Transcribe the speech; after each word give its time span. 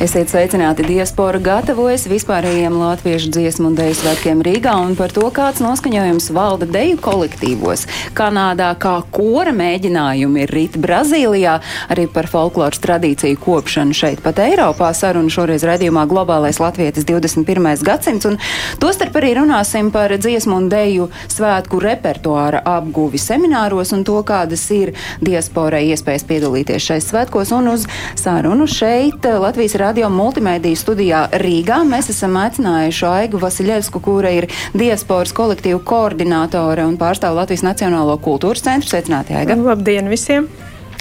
Esiet 0.00 0.30
sveicināti 0.32 0.80
diaspora 0.88 1.36
gatavojas 1.44 2.06
vispārējiem 2.08 2.72
latviešu 2.72 3.28
dziesmu 3.34 3.66
un 3.68 3.74
deju 3.76 3.98
svētkiem 3.98 4.38
Rīgā 4.40 4.72
un 4.80 4.94
par 4.96 5.12
to, 5.12 5.26
kāds 5.36 5.60
noskaņojums 5.60 6.30
valda 6.32 6.64
deju 6.72 6.96
kolektīvos. 7.04 7.82
Kanādā 8.16 8.70
kā 8.80 8.94
kora 9.12 9.52
mēģinājumi 9.52 10.40
ir 10.46 10.52
rīt 10.56 10.78
Brazīlijā, 10.80 11.58
arī 11.92 12.06
par 12.14 12.30
folkloras 12.32 12.80
tradīciju 12.80 13.36
kopšanu 13.44 13.98
šeit 13.98 14.22
pat 14.24 14.40
Eiropā 14.40 14.88
saruna 14.96 15.28
šoreiz 15.28 15.66
redzījumā 15.68 16.06
Globālais 16.08 16.62
Latvietis 16.64 17.04
21. 17.04 17.68
gadsimts 17.84 18.30
un 18.30 18.40
tostarp 18.80 19.20
arī 19.20 19.34
runāsim 19.42 19.92
par 19.92 20.16
dziesmu 20.16 20.62
un 20.62 20.72
deju 20.72 21.10
svētku 21.28 21.82
repertuāra 21.84 22.64
apguvi 22.78 23.20
semināros 23.20 23.92
un 23.92 24.08
to, 24.08 24.16
kādas 24.24 24.64
ir 24.72 24.94
diasporai 25.20 25.84
iespējas 25.92 26.24
piedalīties 26.32 26.88
šais 26.88 27.12
svētkos 27.12 27.52
un 27.52 27.74
uz 27.76 27.84
sarunu 28.16 28.64
šeit 28.64 29.28
Latvijas 29.28 29.76
radio 29.76 29.89
radio 29.90 30.06
multimediju 30.14 30.78
studijā 30.78 31.24
Rīgā. 31.42 31.80
Mēs 31.82 32.12
esam 32.12 32.36
aicinājuši 32.38 33.06
Aigu 33.08 33.40
Vasiljevsku, 33.42 33.98
kura 34.04 34.30
ir 34.30 34.46
diasporas 34.70 35.32
kolektīvu 35.34 35.80
koordinātore 35.82 36.84
un 36.86 36.94
pārstāv 37.00 37.34
Latvijas 37.34 37.64
Nacionālo 37.66 38.14
kultūras 38.22 38.62
centru. 38.62 38.86
Sveicināti, 38.92 39.34
Aiga! 39.34 39.58
Labdien 39.58 40.06
visiem! 40.12 40.46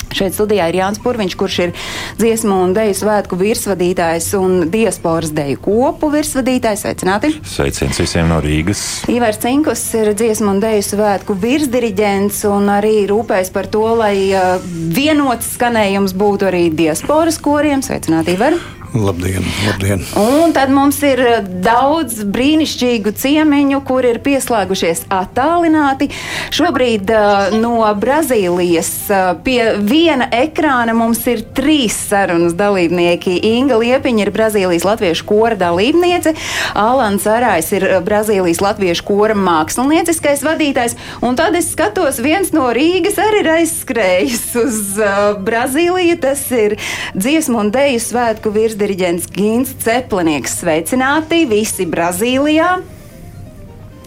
Šeit 0.10 0.34
studijā 0.34 0.72
ir 0.72 0.80
Jānis 0.80 1.02
Purviņš, 1.04 1.36
kurš 1.38 1.58
ir 1.68 1.74
dziesmu 2.18 2.56
un 2.64 2.74
deju 2.74 2.96
svētku 2.98 3.38
virsvadītājs 3.38 4.32
un 4.40 4.56
diasporas 4.74 5.36
deju 5.38 5.60
kopu 5.68 6.10
virsvadītājs. 6.16 6.88
Sveicināti! 6.88 7.36
Sveiciens 7.46 8.02
visiem 8.02 8.26
no 8.32 8.40
Rīgas! 8.42 8.82
Ivars 9.12 9.38
Cinkus 9.44 9.86
ir 10.00 10.16
dziesmu 10.18 10.56
un 10.56 10.64
deju 10.66 10.82
svētku 10.88 11.38
virsdiriģents 11.46 12.42
un 12.50 12.74
arī 12.80 13.04
rūpējas 13.12 13.54
par 13.54 13.70
to, 13.70 13.86
lai 14.02 14.16
uh, 14.34 14.58
vienots 14.98 15.54
skanējums 15.60 16.18
būtu 16.18 16.50
arī 16.50 16.66
diasporas 16.74 17.38
koriem. 17.38 17.86
Sveicināti, 17.86 18.40
Ivar! 18.40 18.58
Labdien, 18.94 19.44
labdien! 19.68 20.02
Un 20.18 20.50
tad 20.50 20.72
mums 20.74 20.98
ir 21.06 21.20
eh, 21.22 21.44
daudz 21.62 22.24
brīnišķīgu 22.26 23.12
ciemiņu, 23.22 23.84
kur 23.86 24.06
ir 24.08 24.18
pieslēgušies 24.26 25.04
attālināti. 25.14 26.08
Šobrīd 26.56 27.12
uh, 27.14 27.54
no 27.54 27.84
Brazīlijas 28.02 28.90
uh, 29.14 29.28
pie 29.46 29.76
viena 29.86 30.26
ekrāna 30.34 30.96
mums 30.98 31.22
ir 31.30 31.44
trīs 31.54 32.00
sarunas 32.10 32.56
dalībnieki. 32.58 33.36
Inga 33.52 33.78
Liepiņa 33.78 34.26
ir 34.26 34.32
Brazīlijas 34.34 34.88
latviešu 34.90 35.28
kora 35.30 35.60
dalībniece, 35.60 36.34
Alans 36.74 37.30
Arājs 37.30 37.70
ir 37.78 37.86
Brazīlijas 38.08 38.64
latviešu 38.66 39.06
kora 39.06 39.38
mākslinieckais 39.38 40.42
vadītājs, 40.48 40.98
un 41.22 41.38
tad 41.38 41.60
es 41.62 41.70
skatos, 41.76 42.18
viens 42.26 42.50
no 42.58 42.72
Rīgas 42.74 43.22
arī 43.22 43.44
ir 43.46 43.52
aizskrējis 43.60 44.44
uz 44.66 44.82
uh, 44.98 45.38
Brazīliju. 45.46 46.18
Tas 46.26 46.42
ir 46.58 46.80
dziesmu 47.14 47.62
un 47.62 47.74
deju 47.76 48.02
svētku 48.10 48.50
virs 48.58 48.79
diriģents 48.80 49.28
Gins 49.36 49.76
Ceplinieks. 49.84 50.62
Sveicināti 50.64 51.44
visi 51.50 51.88
Brazīlijā! 51.90 52.78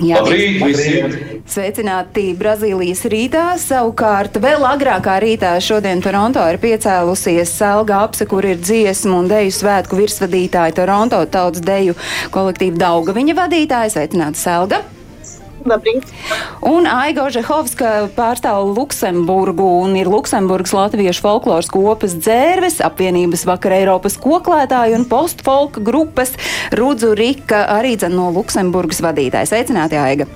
Jā, 0.03 0.19
Labrīt, 0.19 0.63
visiem! 0.65 1.13
Sveicināti 1.53 2.31
Brazīlijas 2.39 3.05
rītā. 3.13 3.45
Savukārt, 3.61 4.39
vēl 4.43 4.65
agrākā 4.67 5.19
rītā 5.23 5.53
šodien 5.63 6.01
Toronto 6.03 6.43
ir 6.49 6.59
piecēlusies 6.63 7.53
Selga 7.59 8.01
apse, 8.07 8.27
kur 8.31 8.47
ir 8.49 8.63
dziesmu 8.63 9.21
un 9.21 9.31
deju 9.31 9.53
svētku 9.59 10.01
virsvadītāja 10.01 10.79
Toronto 10.81 11.21
tautas 11.31 11.63
deju 11.67 11.99
kolektīva 12.35 12.81
Dauga 12.87 13.15
viņa 13.19 13.39
vadītāja. 13.45 13.95
Sveicināti 13.99 14.43
Selga! 14.43 14.83
Labrīt. 15.69 16.09
Un 16.67 16.87
Aiga 16.91 17.27
Ožehovska 17.27 17.93
pārstāv 18.17 18.73
Luksemburgu 18.77 19.67
un 19.83 19.97
ir 19.99 20.11
Luksemburgas 20.11 20.75
latviešu 20.77 21.25
folkloras 21.25 21.71
kopas 21.73 22.17
dzērves, 22.19 22.81
apvienības 22.87 23.47
vakar 23.49 23.77
Eiropas 23.79 24.19
koklētāju 24.23 25.01
un 25.01 25.07
postfolka 25.11 25.83
grupas 25.85 26.35
Rudzu 26.79 27.15
Rika 27.19 27.65
arī 27.79 27.97
dzen 28.01 28.17
no 28.19 28.31
Luksemburgas 28.35 29.03
vadītājs. 29.05 29.53
Sveicināti, 29.53 30.01
Aiga! 30.01 30.29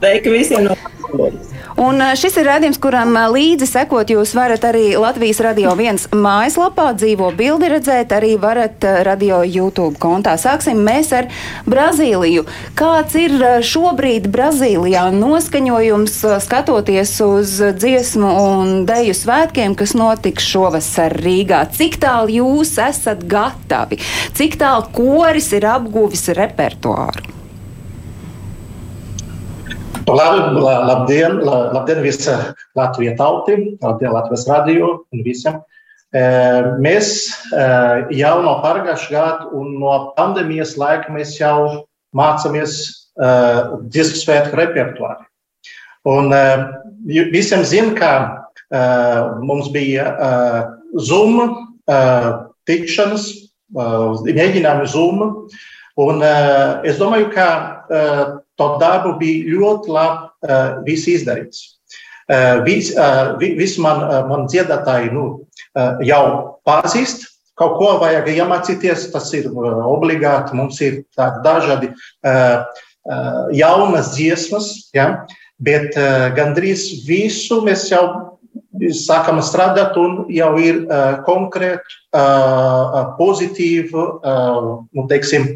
Sveiki 0.00 0.32
visiem 0.32 0.68
no 0.68 0.76
Luksemburgas! 0.76 1.55
Un 1.76 2.00
šis 2.16 2.38
ir 2.40 2.46
redzējums, 2.48 2.78
kuram 2.80 3.10
līdzi 3.34 3.66
sekot, 3.68 4.08
jūs 4.08 4.30
varat 4.32 4.62
arī 4.64 4.94
Latvijas 4.96 5.42
radio 5.44 5.74
viens 5.76 6.06
mājaslapā 6.08 6.86
dzīvo 6.96 7.28
bildi 7.36 7.68
redzēt, 7.68 8.14
arī 8.16 8.30
varat 8.40 8.80
radio 9.04 9.42
YouTube 9.44 10.00
kontā. 10.00 10.38
Sāksim 10.40 10.80
mēs 10.86 11.12
ar 11.12 11.28
Brazīliju. 11.68 12.46
Kāds 12.80 13.18
ir 13.20 13.36
šobrīd 13.60 14.30
Brazīlijā 14.32 15.04
noskaņojums 15.18 16.16
skatoties 16.46 17.12
uz 17.28 17.54
dziesmu 17.76 18.32
un 18.46 18.74
deju 18.88 19.12
svētkiem, 19.20 19.76
kas 19.76 19.92
notiks 20.00 20.48
šovasar 20.48 21.12
Rīgā? 21.20 21.66
Cik 21.76 22.00
tālu 22.00 22.38
jūs 22.40 22.78
esat 22.88 23.28
gatavi? 23.28 24.00
Cik 24.32 24.56
tālu 24.64 24.88
koris 24.96 25.52
ir 25.52 25.68
apguvis 25.76 26.30
repertuāru? 26.40 27.35
Labi, 30.06 30.60
labdien, 30.62 31.40
labdien 31.42 32.02
visa 32.02 32.54
Latvijas 32.78 33.16
tauti, 33.18 33.76
labdien 33.82 34.12
Latvijas 34.14 34.46
radio 34.46 35.02
un 35.10 35.22
visiem. 35.26 35.58
Mēs 36.78 37.08
jau 38.14 38.36
no 38.44 38.52
pagājušā 38.62 39.10
gada 39.10 39.48
un 39.50 39.74
no 39.80 39.96
pandēmijas 40.14 40.76
laika 40.78 41.10
mēs 41.10 41.34
jau 41.40 41.88
mācāmies 42.14 42.78
disku 43.90 44.22
svētku 44.22 44.54
repertuāru. 44.60 45.26
Un 46.06 46.30
visiem 47.10 47.66
zina, 47.66 47.98
ka 47.98 48.12
mums 49.42 49.72
bija 49.74 50.06
Zoom 51.02 51.42
tikšanas, 52.70 53.30
mēģinājumi 53.74 54.90
Zoom. 54.94 55.30
Un 55.98 56.22
es 56.86 57.02
domāju, 57.02 57.32
ka 57.34 57.50
to 58.60 58.68
darbu 58.80 59.16
bija 59.20 59.56
ļoti 59.56 59.92
labi 59.92 60.50
uh, 60.50 60.82
viss 60.86 61.08
izdarīts. 61.10 61.64
Uh, 62.26 62.64
vis, 62.66 62.90
uh, 62.98 63.36
vis 63.38 63.76
man, 63.78 64.02
uh, 64.02 64.22
man 64.26 64.48
dziedātāji 64.50 65.12
nu, 65.14 65.26
uh, 65.78 66.00
jau 66.02 66.24
pazīst, 66.66 67.28
kaut 67.56 67.76
ko 67.78 67.92
vajag 68.02 68.32
iemācīties, 68.34 69.08
tas 69.12 69.30
ir 69.36 69.48
uh, 69.52 69.84
obligāti. 69.86 70.56
Mums 70.58 70.80
ir 70.82 71.02
dažādi 71.16 71.92
uh, 71.92 72.64
uh, 72.66 73.42
jaunas 73.54 74.14
dziesmas, 74.16 74.72
ja? 74.96 75.26
bet 75.62 75.94
uh, 75.96 76.28
gandrīz 76.36 77.06
visu 77.06 77.62
mēs 77.64 77.86
jau 77.92 78.04
sākam 78.92 79.38
strādāt 79.40 79.96
un 80.00 80.26
jau 80.32 80.50
ir 80.60 80.82
uh, 80.84 81.22
konkrēti, 81.24 82.00
uh, 82.16 83.14
pozitīvi, 83.16 83.92
uh, 83.94 84.82
nu, 84.92 85.06
teiksim, 85.08 85.48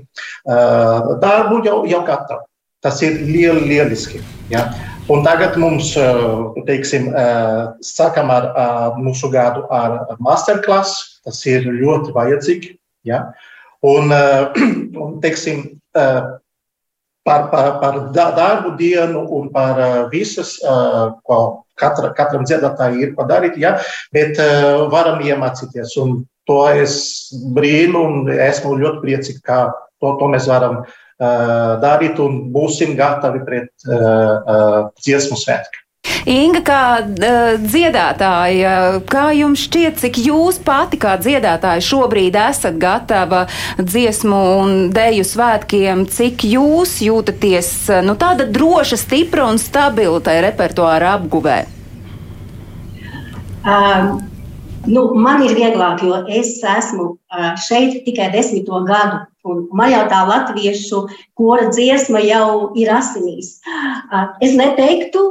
uh, 0.49 1.16
darbu 1.21 1.60
jau, 1.66 1.83
jau 1.91 2.05
gatavu. 2.06 2.47
Tas 2.81 3.03
ir 3.05 3.19
lieli, 3.29 3.67
lieliski. 3.69 4.23
Ja? 4.49 4.71
Un 5.11 5.25
tagad 5.27 5.57
mums, 5.61 5.93
teiksim, 6.69 7.11
sākam 7.85 8.31
ar 8.33 8.47
mūsu 8.97 9.29
gadu 9.33 9.67
ar 9.75 10.15
masterclass. 10.23 11.21
Tas 11.27 11.43
ir 11.51 11.67
ļoti 11.69 12.15
vajadzīgi. 12.17 12.77
Ja? 13.05 13.27
Un, 13.85 14.15
un 15.05 15.19
teiksim, 15.21 15.67
par, 15.93 17.51
par, 17.53 17.69
par 17.83 18.01
darbu 18.17 18.73
dienu 18.81 19.27
un 19.37 19.51
par 19.53 19.83
visas, 20.15 20.57
ko 21.29 21.41
katra, 21.81 22.15
katram 22.17 22.49
dziedātājam 22.49 23.03
ir 23.03 23.13
padarīt, 23.19 23.61
ja? 23.61 23.77
bet 24.17 24.41
varam 24.95 25.21
iemācīties. 25.21 25.99
Un 26.01 26.23
to 26.49 26.63
es 26.73 26.97
brīnu 27.53 28.07
un 28.09 28.33
esmu 28.33 28.78
ļoti 28.81 29.04
priecīgs, 29.04 29.45
ka 29.45 29.66
to, 30.01 30.16
to 30.16 30.33
mēs 30.33 30.49
varam 30.49 30.81
darīt 30.81 30.97
darīt 31.21 32.19
un 32.25 32.41
būsim 32.55 32.97
gatavi 32.99 33.45
pret 33.45 33.71
dziesmu 33.84 35.37
svētku. 35.37 35.84
Inga, 36.28 36.61
kā 36.65 36.83
uh, 37.01 37.59
dziedātāja, 37.61 39.01
kā 39.09 39.27
jums 39.37 39.67
šķiet, 39.67 39.99
cik 40.01 40.21
jūs 40.25 40.61
pati 40.65 40.97
kā 41.01 41.15
dziedātāja 41.21 41.84
šobrīd 41.84 42.37
esat 42.41 42.78
gatava 42.81 43.47
dziesmu 43.78 44.41
un 44.61 44.75
deju 44.97 45.27
svētkiem, 45.28 46.07
cik 46.09 46.45
jūs 46.49 46.99
jūtaties 47.05 47.73
nu, 48.07 48.16
tāda 48.21 48.49
droša, 48.49 49.01
stipra 49.01 49.49
un 49.51 49.61
stabila 49.61 50.21
tajā 50.25 50.45
repertuāra 50.49 51.15
apguvē? 51.19 51.61
Um. 53.61 54.29
Nu, 54.88 55.03
man 55.12 55.42
ir 55.44 55.53
vieglāk, 55.59 56.00
jo 56.04 56.22
es 56.32 56.54
esmu 56.65 57.12
šeit 57.66 58.00
tikai 58.06 58.30
desmito 58.32 58.80
gadu. 58.88 59.27
Un 59.44 59.62
man 59.72 59.88
jau 59.92 60.03
tā 60.09 60.21
latviešu 60.28 61.03
kora 61.38 61.71
dziesma 61.72 62.21
jau 62.24 62.72
ir 62.77 62.91
asinīs. 62.92 63.59
Es 64.44 64.56
neteiktu 64.56 65.22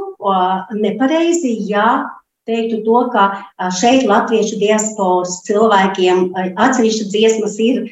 nepareizi, 0.78 1.54
ja 1.70 2.06
teiktu 2.46 2.80
to, 2.86 3.02
ka 3.14 3.70
šeit 3.78 4.06
latviešu 4.10 4.58
diasporas 4.62 5.40
cilvēkiem 5.46 6.30
atsevišķa 6.58 7.10
dziesmas 7.12 7.58
ir 7.62 7.84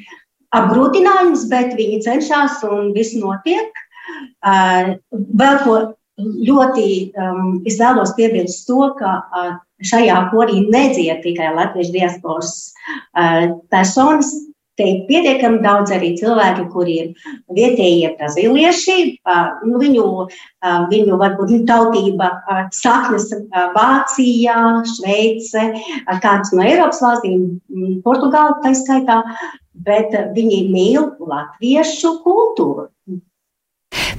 apgrūtinājums, 0.57 1.47
bet 1.51 1.77
viņi 1.79 2.03
cenšas 2.07 2.63
un 2.67 2.93
viss 2.97 3.19
notiek. 3.19 3.71
Vēl 4.43 5.63
ko 5.67 5.79
ļoti 6.19 6.89
um, 7.15 7.59
es 7.69 7.79
vēlos 7.81 8.15
piebilst 8.19 8.67
to, 8.69 8.91
ka 8.99 9.15
uh, 9.23 9.51
šajā 9.87 10.19
korī 10.33 10.65
nedzied 10.67 11.23
tikai 11.23 11.53
latviešu 11.55 11.95
diasporas 11.95 12.55
uh, 13.15 13.55
personas, 13.71 14.33
Te 14.79 14.87
ir 14.87 14.99
pietiekami 15.09 15.59
daudz 15.59 15.91
arī 15.91 16.13
cilvēki, 16.21 16.65
kuri 16.71 16.93
ir 17.03 17.31
vietējie 17.57 18.13
brazīlieši. 18.15 18.97
Nu, 19.67 19.81
viņu, 19.83 20.05
viņu 20.93 21.19
varbūt 21.19 21.55
tautība 21.67 22.31
saknes 22.77 23.27
Vācijā, 23.75 24.59
Šveice, 24.93 25.65
kādas 26.23 26.55
no 26.55 26.63
Eiropas 26.63 27.03
valstīm, 27.03 27.49
Portugāla 28.07 28.61
tā 28.63 28.77
skaitā, 28.79 29.19
bet 29.75 30.15
viņi 30.39 30.61
mīl 30.71 31.11
latviešu 31.27 32.21
kultūru. 32.23 32.87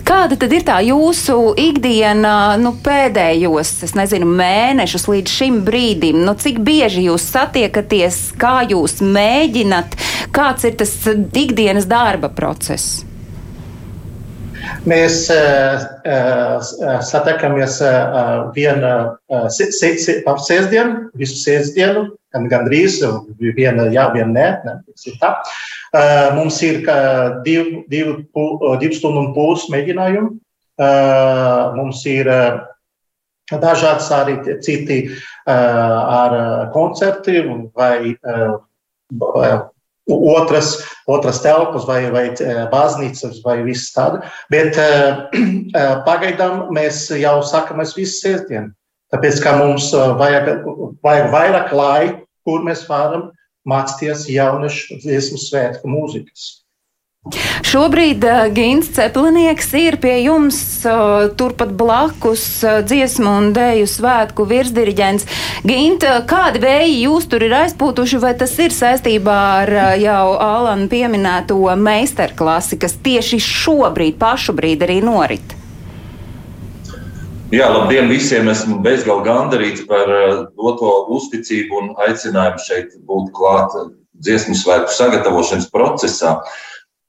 Kāda 0.08 0.38
tad 0.40 0.54
ir 0.56 0.64
tā 0.66 0.80
jūsu 0.86 1.36
ikdiena 1.60 2.56
nu, 2.62 2.72
pēdējos, 2.86 3.74
nezinu, 3.98 4.28
mēnešus 4.40 5.08
līdz 5.12 5.36
šim 5.40 5.60
brīdim? 5.68 6.24
Nu, 6.26 6.34
cik 6.40 6.62
bieži 6.66 7.06
jūs 7.10 7.28
satiekaties, 7.34 8.22
kā 8.40 8.62
jūs 8.70 9.00
mēģināt, 9.06 9.98
kāds 10.36 10.66
ir 10.70 10.80
tas 10.80 10.96
ikdienas 11.10 11.90
darba 11.90 12.32
process? 12.34 13.04
Mēs 14.88 15.26
uh, 15.34 15.82
uh, 16.08 16.70
satiekamies 17.06 17.80
uh, 17.84 18.50
vienu 18.56 18.94
uh, 19.32 19.48
par 20.26 20.42
sēsdienu, 20.46 21.10
visu 21.20 21.38
sēsdienu, 21.42 22.06
gan 22.36 22.48
gandrīz 22.52 23.00
viena 23.40 23.90
jā, 23.94 24.10
viena 24.14 24.32
nē. 24.36 24.48
ne 24.68 24.78
Uh, 24.80 25.38
mums 26.36 26.60
ir 26.66 26.84
divu, 27.46 27.84
divu, 27.90 28.16
divu 28.82 28.98
stundu 28.98 29.24
un 29.24 29.34
pūles 29.38 29.70
mēģinājumi. 29.74 30.36
Mums 31.80 32.04
ir 32.10 32.30
dažādas 33.50 34.12
arī 34.14 34.38
citi 34.66 35.02
ar 35.50 36.70
koncerti 36.76 37.42
vai 37.76 38.16
otras, 40.10 40.78
otras 41.06 41.42
telpas 41.42 41.86
vai, 41.86 42.10
vai 42.14 42.26
baznīcas 42.72 43.42
vai 43.46 43.60
viss 43.66 43.94
tāda. 43.94 44.24
Bet 44.54 44.78
pagaidām 46.10 46.70
mēs 46.76 47.08
jau 47.18 47.40
sakamies 47.46 47.96
visu 47.98 48.22
sēdienu. 48.24 48.74
Tāpēc, 49.10 49.40
ka 49.42 49.56
mums 49.58 49.90
vajag, 49.94 50.50
vajag 51.02 51.32
vairāk 51.34 51.72
laika, 51.74 52.20
kur 52.46 52.62
mēs 52.66 52.84
varam 52.90 53.30
mācīties 53.70 54.26
jauniešu 54.34 55.00
dziesmu 55.04 55.42
svētku 55.42 55.92
mūzikas. 55.92 56.50
Šobrīd 57.70 58.24
uh, 58.24 58.46
Gins 58.56 58.88
Ceplinieks 58.96 59.74
ir 59.78 59.98
pie 60.02 60.14
jums 60.24 60.56
uh, 60.88 61.28
turpat 61.38 61.74
blakus 61.78 62.46
uh, 62.64 62.80
dziesmu 62.88 63.34
un 63.42 63.52
dēju 63.54 63.90
svētku 63.92 64.48
virsdiriģents. 64.48 65.28
Gint, 65.68 66.08
kādi 66.32 66.64
vēji 66.64 66.96
jūs 67.04 67.28
tur 67.30 67.44
ir 67.46 67.58
aizpūtuši, 67.60 68.24
vai 68.24 68.34
tas 68.40 68.56
ir 68.64 68.74
saistībā 68.74 69.38
ar 69.60 69.76
jau 70.00 70.26
Alanu 70.40 70.88
pieminēto 70.90 71.60
meistarklasi, 71.76 72.80
kas 72.80 72.96
tieši 73.04 73.44
šobrīd, 73.44 74.16
pašu 74.24 74.56
brīdi 74.56 74.88
arī 74.88 75.02
norit? 75.04 75.59
Jā, 77.50 77.66
labdien 77.74 78.06
visiem! 78.12 78.46
Esmu 78.52 78.76
bezgalīgi 78.86 79.26
gandarīts 79.26 79.86
par 79.90 80.10
eh, 80.14 80.42
doto 80.54 80.90
uzticību 81.16 81.80
un 81.80 81.88
aicinājumu 82.06 82.62
šeit 82.62 82.92
būt 83.10 83.32
klāt 83.34 83.74
dziesmu 84.22 84.54
svētku 84.54 84.94
sagatavošanas 84.94 85.66
procesā. 85.74 86.36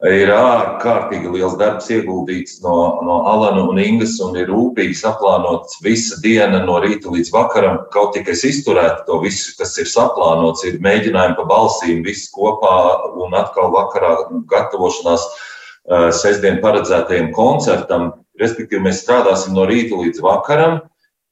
Ir 0.09 0.33
ārkārtīgi 0.33 1.29
liels 1.35 1.59
darbs 1.61 1.91
ieguldīts 1.93 2.63
no, 2.65 2.73
no 3.05 3.19
Alana 3.29 3.67
un 3.69 3.83
Ingas, 3.83 4.15
un 4.25 4.39
ir 4.41 4.49
rūpīgi 4.49 4.97
saplānots 5.03 5.77
visa 5.85 6.17
diena 6.25 6.63
no 6.65 6.79
rīta 6.81 7.13
līdz 7.13 7.35
vakaram. 7.35 7.77
Kaut 7.93 8.15
tikai 8.17 8.33
es 8.33 8.47
izturētu 8.49 9.05
to 9.11 9.21
visu, 9.27 9.53
kas 9.59 9.77
ir 9.77 9.93
saplānots, 9.93 10.65
ir 10.65 10.81
mēģinājumi 10.81 11.37
pa 11.37 11.47
balsīm, 11.53 12.01
viss 12.07 12.33
kopā 12.33 12.73
un 13.21 13.37
atkal 13.37 13.69
vakarā 13.77 14.15
gatavošanās 14.49 15.29
uh, 15.29 16.09
sestdien 16.17 16.63
paredzētajam 16.65 17.29
koncertam 17.37 18.15
Respektīvi, 18.41 18.85
mēs 18.87 19.03
strādāsim 19.05 19.57
no 19.57 19.67
rīta 19.69 19.99
līdz 20.01 20.23
vakaram. 20.25 20.81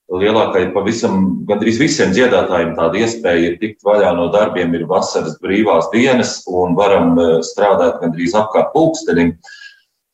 Lielākai 0.09 0.71
pavisam, 0.73 1.45
gandrīz 1.49 1.77
visiem 1.81 2.15
dziedātājiem 2.17 2.73
tāda 2.79 3.03
iespēja 3.03 3.51
ir 3.51 3.57
tikt 3.61 3.85
vaļā 3.85 4.15
no 4.17 4.31
darbiem, 4.33 4.73
ir 4.77 4.87
vasaras 4.89 5.37
brīvās 5.43 5.91
dienas 5.93 6.39
un 6.49 6.77
varam 6.79 7.19
eh, 7.21 7.35
strādāt 7.45 8.01
gandrīz 8.03 8.37
apkārt 8.39 8.73
pulkstenim. 8.77 9.35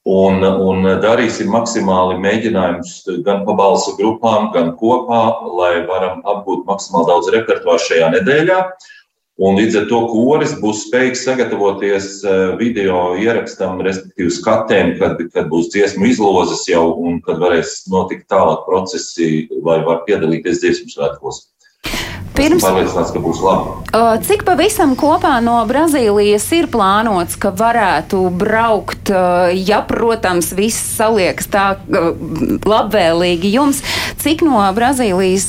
Un, 0.05 0.43
un 0.44 0.85
darīsim 1.00 1.49
maksimāli 1.49 2.19
mēģinājumus 2.20 3.23
gan 3.25 3.46
pa 3.46 3.55
balsu 3.56 3.94
grupām, 3.96 4.50
gan 4.52 4.75
kopā, 4.76 5.20
lai 5.56 5.79
varam 5.88 6.19
apgūt 6.29 6.67
maksimāli 6.69 7.08
daudz 7.08 7.31
repertuāru 7.32 7.81
šajā 7.87 8.11
nedēļā. 8.19 8.58
Uh, 8.61 8.91
Un 9.34 9.56
līdz 9.58 9.81
ar 9.81 9.86
to 9.90 9.98
koris 10.12 10.52
būs 10.62 10.84
spējīgs 10.86 11.25
sagatavoties 11.26 12.04
eh, 12.22 12.42
video 12.60 13.16
ierakstam, 13.19 13.81
respektīvi 13.82 14.31
skatēm, 14.31 14.92
kad, 15.00 15.19
kad 15.34 15.48
būs 15.50 15.72
dziesmu 15.72 16.06
izlozes 16.06 16.62
jau 16.70 16.84
un 17.02 17.19
kad 17.25 17.40
varēs 17.42 17.81
notikt 17.90 18.28
tālāk 18.31 18.62
procesi, 18.69 19.48
lai 19.66 19.81
var 19.82 20.04
piedalīties 20.06 20.62
dziesmu 20.62 20.92
svētkos. 20.92 21.48
Pirms, 22.34 22.62
pārliecināts, 22.62 23.10
ka 23.14 23.20
būs 23.22 23.40
labi. 23.42 23.75
Cik 24.26 24.42
pavisam 24.46 24.96
kopā 24.98 25.36
no 25.42 25.60
Brazīlijas 25.70 26.46
ir 26.56 26.66
plānots, 26.70 27.36
ka 27.38 27.52
varētu 27.54 28.25
braukt, 28.38 29.12
ja, 29.54 29.78
protams, 29.86 30.50
viss 30.58 30.96
saliekas 30.96 31.50
tā 31.50 31.66
labvēlīgi 32.66 33.54
jums, 33.54 33.84
cik 34.22 34.42
no 34.46 34.66
Brazīlijas 34.75 35.48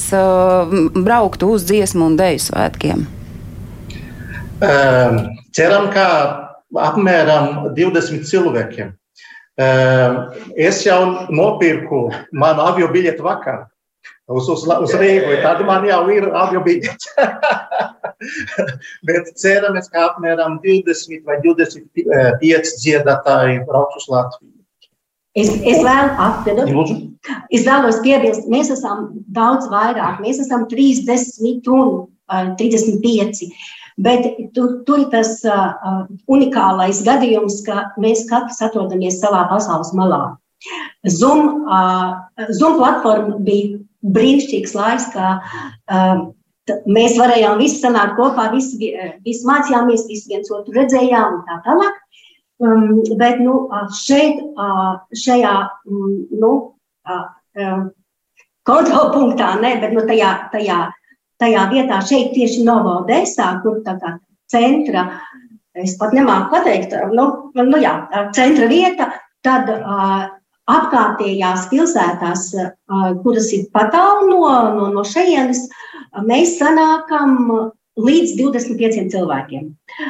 brauktu 0.94 1.56
uz 1.58 1.66
dziesmu 1.66 2.12
un 2.12 2.22
deju 2.22 2.46
svētkiem? 2.52 3.06
Ehm, 4.64 5.18
ceram, 5.52 5.90
ka 5.92 6.08
apmēram 6.80 7.74
20 7.76 8.24
cilvēkiem. 8.24 8.94
Ehm, 9.60 10.20
es 10.56 10.84
jau 10.86 11.28
nopirku 11.30 12.08
manu 12.32 12.64
avio 12.64 12.88
biļeti 12.92 13.24
vakar 13.24 13.66
uz, 14.32 14.48
uz, 14.48 14.64
uz 14.64 14.96
Rīgu. 14.96 15.42
Tad 15.44 15.64
man 15.68 15.88
jau 15.88 16.06
ir 16.14 16.30
avio 16.32 16.64
biļete. 16.64 17.28
Bet 19.08 19.36
ceramies, 19.36 19.92
ka 19.92 20.10
apmēram 20.12 20.60
20 20.64 21.28
vai 21.28 21.40
25 21.44 22.76
dziedātāji 22.80 23.64
brauks 23.68 24.04
uz 24.04 24.12
Latviju. 24.12 24.52
Es, 25.36 25.50
es, 25.52 25.82
vēl, 25.84 26.14
atvedu, 26.24 26.64
es 27.52 27.66
vēlos 27.68 27.98
piebilst, 28.06 28.46
mēs 28.48 28.70
esam 28.72 29.10
daudz 29.36 29.68
vairāk. 29.68 30.22
Mēs 30.24 30.40
esam 30.40 30.64
30 30.72 31.68
un 31.76 31.90
uh, 32.32 32.54
35. 32.56 33.50
Bet 33.96 34.26
tur, 34.56 34.82
tur 34.84 35.06
ir 35.06 35.10
tas 35.12 35.38
uh, 35.48 36.04
unikālais 36.28 37.00
gadījums, 37.06 37.62
ka 37.64 37.92
mēs 38.02 38.26
katrs 38.28 38.60
atrodamies 38.66 39.22
savā 39.22 39.46
pasaules 39.48 39.94
malā. 39.96 40.36
Zoom, 41.08 41.64
uh, 41.70 42.18
Zoom 42.58 42.76
platforma 42.82 43.40
bija 43.46 43.78
brīnišķīgs 44.16 44.76
laiks, 44.76 45.08
ka 45.14 45.38
uh, 45.40 46.26
mēs 46.90 47.16
varējām 47.22 47.62
visi 47.62 47.80
sanākt 47.80 48.18
kopā, 48.20 48.50
visi, 48.52 48.92
visi 49.24 49.48
mācījāmies, 49.48 50.08
visi 50.10 50.34
viens 50.34 50.52
otru 50.52 50.76
redzējām 50.76 51.40
un 51.40 51.46
tā 51.48 51.62
tālāk. 51.68 52.02
Um, 52.64 53.02
bet 53.20 53.42
nu, 53.44 53.66
šeit, 53.96 54.40
uh, 54.56 54.98
šajā 55.24 55.56
nu, 56.40 56.52
uh, 57.08 57.82
kontrolpunktā, 58.66 59.50
ne, 59.62 59.74
bet 59.82 59.96
nu, 59.96 60.04
tajā, 60.08 60.32
tajā 60.54 60.86
tajā 61.42 61.66
vietā, 61.72 62.00
šeit 62.06 62.34
tieši 62.36 62.64
Novo 62.68 63.02
Odesā, 63.02 63.50
kur 63.64 63.82
tā 63.86 63.98
kā 64.02 64.16
centra, 64.52 65.08
es 65.76 65.98
pat 66.00 66.16
nemāku 66.16 66.54
pateikt, 66.54 66.96
nu, 67.14 67.28
nu 67.58 67.82
jā, 67.82 67.96
centra 68.36 68.70
vieta, 68.72 69.10
tad 69.46 69.70
uh, 69.74 70.28
apkārtējās 70.72 71.68
pilsētās, 71.72 72.50
uh, 72.58 73.10
kuras 73.24 73.52
ir 73.54 73.68
patālu 73.76 74.30
no, 74.32 74.52
no, 74.78 74.90
no 74.96 75.06
šejienes, 75.06 75.68
mēs 76.26 76.56
sanākam 76.62 77.36
līdz 77.96 78.36
25 78.40 79.12
cilvēkiem. 79.14 79.70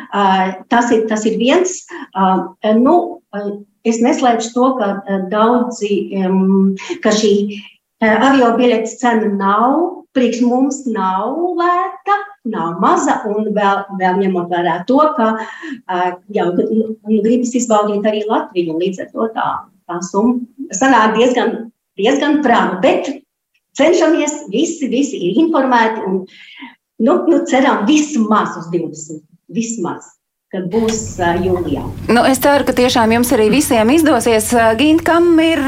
Uh, 0.09 0.55
tas, 0.71 0.89
ir, 0.93 1.05
tas 1.09 1.25
ir 1.29 1.37
viens. 1.41 1.81
Uh, 2.17 2.53
nu, 2.79 2.95
es 3.85 4.01
neslēpšu 4.01 4.53
to, 4.55 4.69
ka 4.79 5.19
daudzi, 5.31 5.99
um, 6.23 6.73
ka 7.03 7.13
šī 7.13 7.35
avio 8.05 8.53
biļetes 8.57 8.97
cena 9.01 9.29
nav 9.33 9.94
priekš 10.15 10.41
mums 10.47 10.81
nav 10.89 11.35
lēta, 11.59 12.17
nav 12.51 12.79
maza, 12.81 13.19
un 13.29 13.51
vēl, 13.55 13.83
vēl 13.99 14.19
ņemot 14.23 14.49
vērā 14.51 14.79
to, 14.89 14.99
ka 15.17 15.29
uh, 15.35 16.09
jau 16.35 16.47
nu, 16.55 16.95
gribas 17.23 17.53
izbaudīt 17.57 18.07
arī 18.07 18.23
Latviju, 18.29 18.77
līdz 18.81 19.05
ar 19.05 19.13
to 19.13 19.29
tā, 19.35 19.47
tā 19.89 20.01
summa 20.07 20.71
sanāk 20.75 21.17
diezgan, 21.19 21.55
diezgan 21.99 22.41
prāva. 22.45 22.79
Bet 22.83 23.11
cenšamies, 23.77 24.45
visi, 24.53 24.89
visi 24.91 25.21
ir 25.29 25.39
informēti 25.45 26.03
un 26.07 26.21
nu, 26.25 27.17
nu, 27.27 27.41
ceram 27.49 27.83
vismaz 27.89 28.55
uz 28.61 28.69
20. 28.73 29.23
Vismaz 29.55 30.13
kad 30.55 30.69
būs 30.71 31.17
uh, 31.19 31.35
jūlijā. 31.43 31.81
Nu, 32.07 32.21
es 32.29 32.39
ceru, 32.39 32.63
ka 32.63 32.71
tiešām 32.77 33.11
jums 33.11 33.33
arī 33.35 33.49
visiem 33.51 33.89
izdosies. 33.91 34.53
Gint, 34.79 35.03
kam 35.03 35.33
ir. 35.43 35.59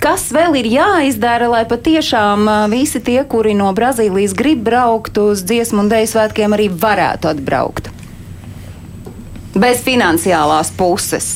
Kas 0.00 0.30
vēl 0.32 0.54
ir 0.62 0.66
jāizdara, 0.72 1.50
lai 1.52 1.66
patiešām 1.68 2.46
visi 2.72 3.02
tie, 3.04 3.18
kuri 3.28 3.52
no 3.52 3.68
Brazīlijas 3.76 4.32
grib 4.32 4.62
braukt 4.64 5.18
uz 5.20 5.42
dziesmu 5.44 5.82
un 5.82 5.90
dēļu 5.92 6.08
svētkiem, 6.14 6.54
arī 6.56 6.70
varētu 6.72 7.28
atbraukt? 7.28 7.90
Bez 9.52 9.82
finansiālās 9.84 10.72
puses. 10.78 11.28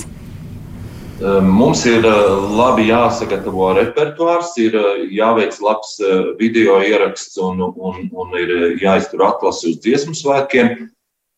Mums 1.21 1.85
ir 1.87 2.09
labi 2.57 2.89
jāsagatavo 2.89 3.69
repertuārs, 3.77 4.57
ir 4.57 4.81
jāveic 5.13 5.61
labs 5.61 5.99
video 6.41 6.81
ieraksts 6.81 7.37
un, 7.45 7.61
un, 7.69 8.01
un 8.11 8.35
ir 8.41 8.81
jāiztur 8.81 9.27
atlasi 9.29 9.75
uz 9.75 9.79
dziesmu 9.85 10.17
svētkiem. 10.17 10.73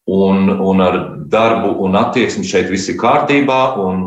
Un, 0.07 0.49
un 0.63 0.81
ar 0.81 0.97
darbu 1.27 1.73
un 1.83 1.97
attieksmi 1.99 2.47
šeit 2.47 2.69
viss 2.71 2.87
ir 2.93 2.99
kārtībā. 3.01 3.61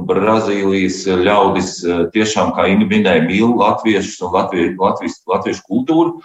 Brazīlijas 0.07 1.01
ļaudis 1.19 1.71
tiešām, 2.13 2.53
kā 2.55 2.69
Inga 2.71 2.87
minēja, 2.87 3.25
mīl 3.25 3.57
latviešus 3.59 4.21
un 4.23 4.37
latvie, 4.37 4.69
latvijas, 4.79 5.17
latviešu 5.27 5.65
kultūru. 5.67 6.21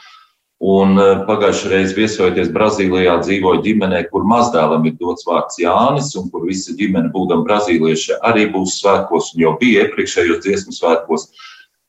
Un 0.64 0.95
pagājušajā 1.26 1.73
reizē 1.73 1.97
viesojoties 1.99 2.52
Brazīlijā, 2.54 3.19
dzīvoju 3.25 3.64
ģimenē, 3.66 4.04
kur 4.12 4.23
mazdēlam 4.31 4.87
ir 4.87 4.95
dots 5.00 5.26
vārds 5.26 5.59
Jānis, 5.61 6.12
un 6.16 6.31
kur 6.31 6.47
visa 6.47 6.73
ģimene, 6.78 7.11
būdama 7.12 7.45
brazīlieši, 7.49 8.21
arī 8.31 8.47
būs 8.54 8.78
svētkos, 8.78 9.35
un 9.35 9.43
jau 9.43 9.57
bija 9.61 9.88
iepriekšējos 9.88 10.40
dziesmu 10.47 10.76
svētkos. 10.78 11.26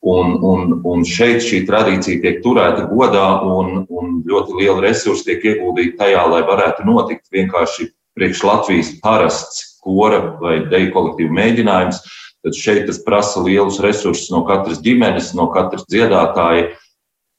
Un, 0.06 0.36
un, 0.44 0.74
un 0.86 1.04
šeit 1.08 1.40
šī 1.42 1.62
tradīcija 1.66 2.20
tiek 2.22 2.42
turēta 2.44 2.84
godā, 2.90 3.26
un, 3.42 3.86
un 3.88 4.20
ļoti 4.28 4.58
liela 4.60 4.84
resursa 4.84 5.30
tiek 5.30 5.46
ieguldīta 5.50 6.04
tajā, 6.04 6.26
lai 6.30 6.42
varētu 6.46 6.84
notikt 6.86 7.32
vienkārši 7.32 7.88
priekš 8.16 8.42
Latvijas 8.46 8.92
parasts 9.02 9.64
kora 9.82 10.20
vai 10.40 10.60
deju 10.70 10.92
kolektīvu 10.94 11.34
mēģinājums. 11.36 12.02
Tad 12.46 12.54
šeit 12.54 12.84
tas 12.86 13.00
prasa 13.02 13.42
lielus 13.42 13.80
resursus 13.82 14.30
no 14.30 14.44
katras 14.46 14.78
ģimenes, 14.84 15.32
no 15.34 15.48
katras 15.54 15.86
dziedātāja. 15.90 16.70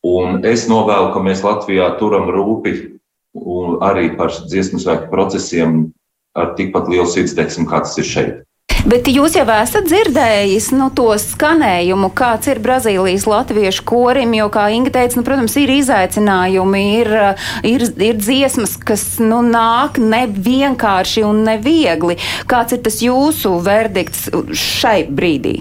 Un 0.07 0.43
es 0.47 0.67
novēlu, 0.69 1.13
ka 1.13 1.23
mēs 1.23 1.45
Latvijā 1.45 1.93
turam 2.01 2.27
rūpi 2.33 2.73
arī 3.85 4.11
par 4.17 4.33
dziesmu 4.33 4.81
svētku 4.81 5.11
procesiem 5.13 5.87
ar 6.37 6.53
tikpat 6.57 6.89
lielu 6.91 7.07
sirdsdeksmu, 7.09 7.67
kā 7.69 7.81
tas 7.85 7.97
ir 8.01 8.07
šeit. 8.07 8.46
Bet 8.87 9.09
jūs 9.11 9.33
jau 9.35 9.43
esat 9.51 9.89
dzirdējis 9.89 10.69
nu, 10.71 10.85
to 10.95 11.09
skanējumu, 11.19 12.07
kāds 12.15 12.47
ir 12.47 12.61
Brazīlijas 12.63 13.25
latviešu 13.27 13.83
korim, 13.89 14.31
jo, 14.37 14.45
kā 14.53 14.69
Inga 14.71 14.93
teica, 14.95 15.19
nu, 15.19 15.25
protams, 15.27 15.57
ir 15.59 15.73
izaicinājumi, 15.73 16.83
ir, 17.01 17.11
ir, 17.67 17.83
ir 18.07 18.21
dziesmas, 18.21 18.77
kas 18.79 19.03
nu, 19.19 19.41
nāk 19.43 19.99
nevienkārši 19.99 21.25
un 21.27 21.43
neviegli. 21.49 22.15
Kāds 22.47 22.77
ir 22.77 22.85
tas 22.87 23.01
jūsu 23.03 23.57
verdikts 23.65 24.29
šai 24.55 25.01
brīdī? 25.11 25.57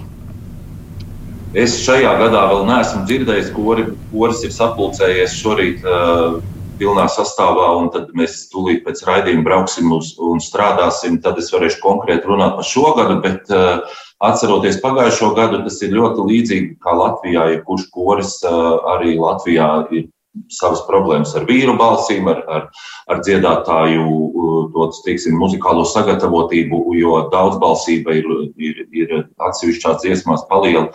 Es 1.51 1.81
šajā 1.83 2.15
gadā 2.21 2.47
vēl 2.53 2.63
neesmu 2.69 3.03
dzirdējis, 3.11 3.51
kori, 3.55 3.89
koris 4.13 4.47
ir 4.47 4.55
sapulcējies 4.55 5.35
šorīt. 5.35 5.83
Uh, 5.83 6.39
pilnā 6.79 7.07
sastāvā, 7.11 7.69
un 7.79 7.89
tad 7.93 8.11
mēs 8.17 8.47
tūlīt 8.51 8.83
pēc 8.85 9.03
raidījuma 9.07 9.45
brauksim 9.45 9.91
uz, 9.95 10.13
un 10.21 10.41
strādāsim. 10.43 11.19
Tad 11.23 11.39
es 11.41 11.49
varēšu 11.53 11.81
konkrēti 11.83 12.29
runāt 12.29 12.57
par 12.59 12.67
šo 12.67 12.93
gadu, 12.97 13.17
bet 13.23 13.49
uh, 13.53 13.81
atceroties 14.23 14.81
pagājušo 14.83 15.33
gadu, 15.37 15.63
tas 15.65 15.81
ir 15.85 15.95
ļoti 15.97 16.27
līdzīgi 16.31 16.77
kā 16.83 16.95
Latvijā. 16.97 17.49
Ja 17.53 17.63
kurš 17.67 17.89
koris 17.93 18.37
uh, 18.47 18.77
arī 18.95 19.17
Latvijā 19.21 19.71
ir 19.91 20.07
savas 20.53 20.83
problēmas 20.85 21.33
ar 21.37 21.47
vīru 21.49 21.73
balsīm, 21.79 22.27
ar, 22.29 22.43
ar, 22.45 22.65
ar 23.09 23.21
dziedātāju 23.25 24.07
uh, 24.07 24.57
to, 24.73 24.89
teiksim, 25.05 25.37
muzikālo 25.41 25.85
sagatavotību, 25.87 26.81
jo 26.97 27.21
daudzbalsība 27.33 28.19
ir, 28.19 28.33
ir, 28.57 28.83
ir 28.91 29.15
atsevišķās 29.49 30.03
dziesmās 30.05 30.45
paliela. 30.51 30.91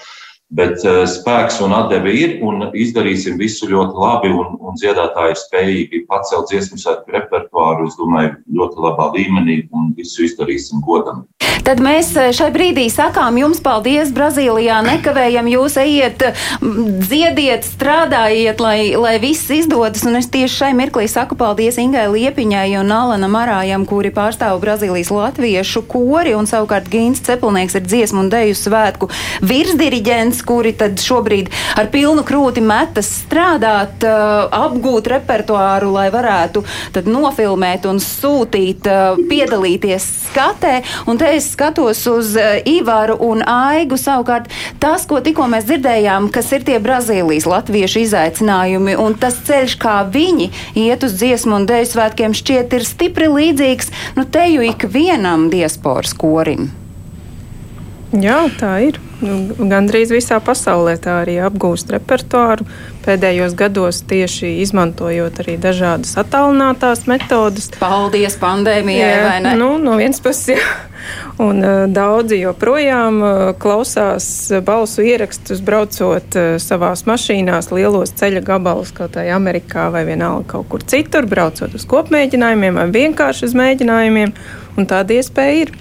Bet 0.52 0.82
uh, 0.85 1.02
spēks 1.09 1.62
un 1.64 1.73
atdeve 1.73 2.12
ir, 2.12 2.35
un 2.44 2.66
izdarīsim 2.76 3.38
visu 3.40 3.71
ļoti 3.71 4.02
labi. 4.04 4.32
Un, 4.37 4.59
un 4.61 4.76
dziedātāji 4.76 5.32
ir 5.32 5.40
spējīgi 5.40 6.02
pacelt 6.11 6.50
dziesmu 6.52 6.80
svētku 6.82 7.14
repertuāru, 7.16 7.88
es 7.88 7.97
domāju, 8.00 8.35
ļoti 8.59 8.85
labā 8.85 9.09
līmenī, 9.16 9.62
un 9.73 9.94
visu 9.97 10.26
izdarīsim 10.28 10.85
godam. 10.85 11.25
Tad 11.62 11.78
mēs 11.78 12.09
šai 12.35 12.49
brīdī 12.50 12.88
sakām 12.90 13.37
jums 13.38 13.61
paldies 13.62 14.11
Brazīlijā. 14.14 14.80
Nekavējam 14.82 15.47
jūs 15.47 15.76
ejiet, 15.78 16.25
dziediet, 16.59 17.62
strādājiet, 17.62 18.59
lai, 18.59 18.78
lai 18.99 19.12
viss 19.23 19.47
izdodas. 19.54 20.02
Un 20.09 20.18
es 20.18 20.26
tieši 20.32 20.56
šai 20.56 20.71
mirklī 20.75 21.06
saku 21.11 21.38
paldies 21.38 21.78
Ingai 21.78 22.09
Liepiņai 22.11 22.66
un 22.80 22.90
Alanam 22.90 23.38
Arājam, 23.38 23.87
kuri 23.87 24.11
pārstāv 24.11 24.59
Brazīlijas 24.64 25.12
latviešu 25.14 25.85
kori. 25.87 26.35
Un 26.35 26.50
savukārt 26.50 26.90
Gīns 26.90 27.23
Cepelnieks 27.23 27.78
ir 27.78 27.87
dziesmu 27.87 28.25
un 28.25 28.32
deju 28.32 28.59
svētku 28.59 29.12
virsdiriģents, 29.47 30.41
kuri 30.46 30.75
tad 30.78 31.00
šobrīd 31.02 31.50
ar 31.78 31.90
pilnu 31.92 32.25
krūti 32.26 32.62
metas 32.64 33.11
strādāt, 33.22 34.04
apgūt 34.04 35.11
repertuāru, 35.12 35.92
lai 35.94 36.08
varētu 36.12 36.64
tad 36.94 37.08
nofilmēt 37.11 37.87
un 37.90 38.00
sūtīt, 38.02 38.88
piedalīties 39.28 40.08
skatē. 40.28 40.75
Un 41.11 41.20
te 41.20 41.28
es 41.37 41.50
skatos 41.52 42.02
uz 42.11 42.34
uh, 42.38 42.58
Ivaru 42.68 43.18
un 43.26 43.42
Aigu. 43.46 43.99
Savukārt, 44.00 44.50
tas, 44.82 45.04
ko 45.08 45.20
tikko 45.25 45.46
mēs 45.52 45.66
dzirdējām, 45.68 46.30
kas 46.34 46.50
ir 46.56 46.66
tie 46.66 46.78
Brazīlijas 46.82 47.49
latviešu 47.50 48.02
izaicinājumi 48.06 48.96
un 49.00 49.16
tas 49.18 49.38
ceļš, 49.46 49.76
kā 49.82 50.00
viņi 50.12 50.50
iet 50.84 51.06
uz 51.06 51.16
dziesmu 51.20 51.58
un 51.61 51.68
dēļu 51.68 51.90
svētkiem, 51.92 52.37
šķiet 52.37 52.76
ir 52.78 52.88
stipri 52.88 53.30
līdzīgs 53.32 53.92
nu, 54.18 54.26
teju 54.26 54.64
ikvienam 54.72 55.49
diasporas 55.52 56.16
korim. 56.16 56.70
Jā, 58.12 58.44
tā 58.61 58.76
ir. 58.90 59.00
Nu, 59.22 59.36
gandrīz 59.70 60.10
visā 60.10 60.40
pasaulē 60.42 60.96
tā 61.02 61.20
arī 61.22 61.36
apgūst 61.46 61.92
repertuāru. 61.94 62.66
Pēdējos 63.04 63.54
gados 63.58 64.00
tieši 64.10 64.56
izmantojot 64.62 65.42
arī 65.42 65.56
dažādas 65.62 66.16
attālinātās 66.18 67.06
metodas. 67.10 67.70
Paldies 67.78 68.38
pandēmijai, 68.42 69.12
jā, 69.12 69.20
vai 69.28 69.36
ne? 69.44 69.54
Nu, 69.58 69.76
no 69.82 69.94
vienas 70.00 70.22
puses, 70.22 70.56
jā. 70.56 70.64
Un 71.42 71.62
uh, 71.62 71.84
daudzi 71.90 72.38
joprojām 72.38 73.20
uh, 73.22 73.44
klausās 73.58 74.26
balsu 74.66 75.02
ierakstus, 75.06 75.62
braucot 75.64 76.38
uh, 76.38 76.50
savās 76.62 77.02
mašīnās, 77.10 77.72
lielos 77.74 78.14
ceļa 78.18 78.42
gabalus, 78.46 78.92
kaut 78.94 79.18
vai 79.18 79.28
Amerikā 79.34 79.88
vai 79.94 80.04
vienalga 80.06 80.46
kaut 80.54 80.70
kur 80.70 80.86
citur, 80.86 81.26
braucot 81.30 81.74
uz 81.74 81.86
kopmēģinājumiem 81.90 82.78
vai 82.78 82.90
vienkārši 82.94 83.50
uz 83.50 83.56
mēģinājumiem. 83.58 84.34
Un 84.78 84.88
tāda 84.88 85.18
iespēja 85.18 85.64
ir. 85.64 85.74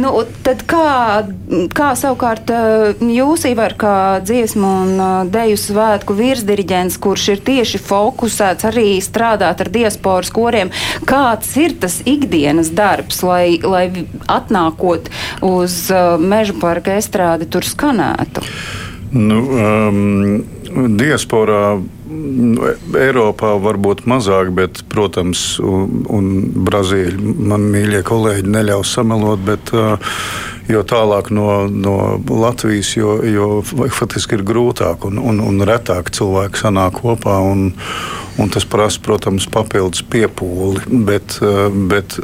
Nu, 0.00 0.12
tad 0.44 0.62
kā, 0.68 1.24
kā 1.76 1.90
savukārt 1.98 2.50
eh, 2.52 3.02
jūs, 3.12 3.44
Ivar, 3.50 3.74
kā 3.80 3.96
dziesmu 4.24 4.70
un 4.84 4.92
eh, 4.96 5.14
deju 5.32 5.58
svētku 5.60 6.16
virsdiriģents, 6.16 6.98
kurš 7.02 7.28
ir 7.34 7.42
tieši 7.46 7.80
fokusēts 7.82 8.68
arī 8.70 8.86
strādāt 9.04 9.64
ar 9.64 9.72
diasporas 9.72 10.32
koriem, 10.32 10.72
kāds 11.08 11.52
ir 11.60 11.76
tas 11.82 12.00
ikdienas 12.08 12.72
darbs, 12.76 13.22
lai, 13.26 13.58
lai 13.60 13.86
atnākot 14.32 15.12
uz 15.44 15.84
eh, 15.92 16.14
meža 16.18 16.56
parka 16.62 16.96
estrādi 17.00 17.50
tur 17.52 17.66
skanētu? 17.68 18.46
Nu, 19.12 19.42
um, 19.44 20.44
diasporā 20.96 21.76
Eiropā 22.98 23.54
varbūt 23.62 24.04
mazāk, 24.10 24.52
bet, 24.56 24.82
protams, 24.92 25.56
un, 25.62 26.02
un 26.12 26.30
Brazīļi, 26.66 27.34
man 27.50 27.68
mīļie 27.72 28.02
kolēģi, 28.08 28.48
neļaus 28.52 28.94
samelot, 28.98 29.44
bet 29.46 29.72
jo 30.70 30.82
tālāk 30.86 31.30
no, 31.34 31.66
no 31.66 31.96
Latvijas, 32.28 32.94
jo, 32.96 33.18
jo 33.26 33.48
faktiski 33.66 34.38
ir 34.38 34.46
grūtāk 34.46 35.06
un, 35.08 35.18
un, 35.18 35.42
un 35.42 35.66
retāk 35.68 36.12
cilvēki 36.14 36.66
sanāk 36.66 37.00
kopā. 37.02 37.38
Un, 37.52 37.72
Un 38.40 38.48
tas 38.48 38.64
prasa, 38.64 38.96
protams, 39.04 39.44
papildus 39.52 40.00
piepūli. 40.08 40.80
Bet, 41.04 41.36
bet 41.90 42.16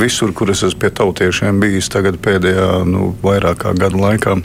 visur, 0.00 0.32
kur 0.32 0.48
es 0.52 0.62
esmu 0.64 0.80
pie 0.80 0.90
tautiešiem 0.96 1.60
bijis 1.60 1.90
tagad 1.92 2.16
pēdējā 2.24 2.70
nu, 2.88 3.10
vairāk 3.20 3.60
kā 3.66 3.74
gadu 3.76 4.00
laikā, 4.00 4.38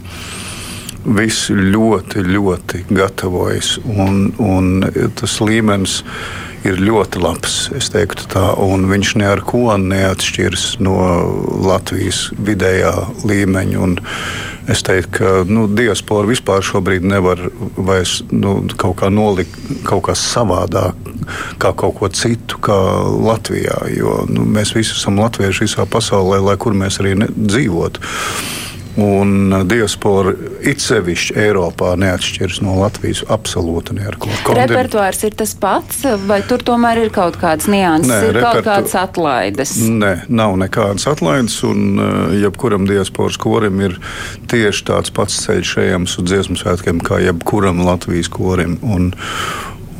visi 1.06 1.56
ļoti, 1.56 2.24
ļoti 2.28 2.86
gatavojas. 2.92 3.76
Un, 3.86 4.32
un 4.42 4.86
tas 5.18 5.40
līmenis 5.42 6.02
ir 6.68 6.82
ļoti 6.82 7.22
labs. 7.22 7.58
Tā, 8.32 8.46
viņš 8.92 9.16
ne 9.22 9.30
ar 9.32 9.42
ko 9.46 9.66
neatšķiras 9.82 10.66
no 10.84 10.96
Latvijas 11.66 12.30
vidējā 12.38 12.94
līmeņa. 13.26 13.80
Un 13.82 13.98
es 14.72 14.84
teiktu, 14.86 15.12
ka 15.18 15.32
nu, 15.50 15.66
diaspora 15.72 16.30
vispār 16.30 16.64
šobrīd 16.66 17.06
nevar 17.08 17.42
vairs 17.78 18.22
nu, 18.32 18.60
kaut 18.78 19.00
kā 19.02 19.10
nolikt 19.14 19.58
kaut 19.88 20.06
kā 20.10 20.16
savādāk, 20.18 20.98
kā 21.62 21.74
kaut 21.78 21.98
ko 22.00 22.12
citu, 22.14 22.62
kā 22.62 22.78
Latvijā. 23.26 23.82
Jo 23.96 24.22
nu, 24.30 24.46
mēs 24.46 24.76
visi 24.78 24.96
esam 24.98 25.20
latvieši 25.22 25.66
visā 25.66 25.88
pasaulē, 25.90 26.42
lai 26.46 26.58
kur 26.62 26.78
mēs 26.78 27.02
arī 27.02 27.18
dzīvotu. 27.26 28.06
Un 29.00 29.54
diaspora 29.72 30.34
it 30.68 30.82
sevišķi 30.84 31.38
Eiropā 31.40 31.94
neatšķiras 32.02 32.58
no 32.66 32.74
Latvijas 32.82 33.22
absolūti 33.32 33.96
neko. 33.96 34.28
Repertuārs 34.58 35.22
ir 35.24 35.38
tas 35.40 35.54
pats, 35.56 36.02
vai 36.28 36.42
tur 36.44 36.60
tomēr 36.68 37.06
ir 37.06 37.14
kaut 37.16 37.38
kādas 37.40 37.70
nianses, 37.72 38.12
Nē, 38.12 38.18
ir 38.28 38.40
kaut 38.42 38.60
repertu- 38.60 38.68
kādas 38.68 38.96
atlaides? 39.00 39.74
Nē, 39.88 40.12
nav 40.28 40.58
nekādas 40.60 41.08
atlaides, 41.08 41.56
un 41.64 41.96
uh, 42.04 42.36
jebkuram 42.36 42.84
diasporas 42.90 43.40
korim 43.40 43.80
ir 43.88 43.96
tieši 44.52 44.84
tāds 44.92 45.14
pats 45.16 45.40
ceļš 45.48 45.78
ejams 45.88 46.18
uz 46.20 46.28
dziesmu 46.28 46.60
svētkiem, 46.60 47.00
kā 47.08 47.22
jebkuram 47.24 47.86
Latvijas 47.88 48.28
korim. 48.34 48.76
Un, 48.84 49.14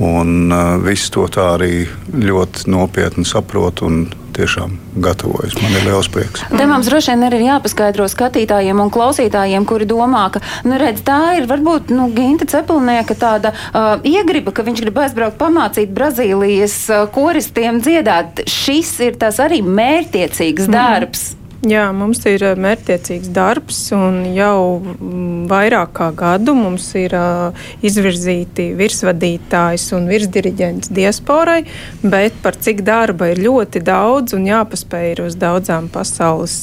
un 0.02 0.52
uh, 0.52 0.80
viss 0.82 1.12
to 1.14 1.28
tā 1.32 1.54
arī 1.58 1.86
ļoti 2.10 2.72
nopietni 2.72 3.26
saprot 3.28 3.84
un 3.86 4.08
tiešām 4.32 4.78
gatavojas. 5.04 5.56
Man 5.62 5.74
ir 5.76 5.86
liels 5.90 6.08
prieks. 6.12 6.44
Te 6.50 6.66
mums 6.70 6.88
droši 6.90 7.14
vien 7.14 7.26
arī 7.28 7.42
ir 7.42 7.48
jāpaskaidro 7.50 8.08
skatītājiem 8.12 8.80
un 8.82 8.92
klausītājiem, 8.94 9.66
kuri 9.70 9.88
domā, 9.90 10.24
ka 10.34 10.42
nu, 10.68 10.78
redz, 10.82 11.04
tā 11.08 11.20
ir 11.40 11.50
varbūt 11.52 11.92
nu, 11.96 12.08
Ginta 12.16 12.48
Cepelnieka 12.50 13.18
tāda 13.20 13.54
uh, 13.54 14.00
iegriba, 14.08 14.56
ka 14.56 14.66
viņš 14.68 14.86
grib 14.86 15.04
aizbraukt 15.04 15.40
pamācīt 15.42 15.94
Brazīlijas 15.96 16.78
uh, 16.90 17.04
koristiem 17.14 17.84
dziedāt. 17.84 18.46
Šis 18.50 18.96
ir 19.06 19.20
tas 19.22 19.42
arī 19.44 19.62
mērķtiecīgs 19.66 20.72
darbs. 20.72 21.32
Jā, 21.62 21.84
mums 21.94 22.24
ir 22.26 22.42
ā, 22.42 22.56
mērķtiecīgs 22.58 23.30
darbs, 23.36 23.78
un 23.94 24.24
jau 24.34 24.80
mm, 24.82 25.44
vairāk 25.52 25.92
kā 26.00 26.08
gadu 26.18 26.56
mums 26.58 26.88
ir 26.98 27.14
uh, 27.14 27.68
izvirzīti 27.86 28.72
virsvadītājs 28.80 29.86
un 29.94 30.08
virsdiriģents 30.10 30.90
diasporai, 30.90 31.60
bet 32.02 32.40
par 32.42 32.58
cik 32.58 32.82
darba 32.88 33.30
ir 33.30 33.44
ļoti 33.46 33.84
daudz 33.86 34.34
un 34.34 34.50
jāpaspēj 34.50 35.08
ir 35.12 35.24
uz 35.28 35.38
daudzām 35.38 35.92
pasaules 35.94 36.58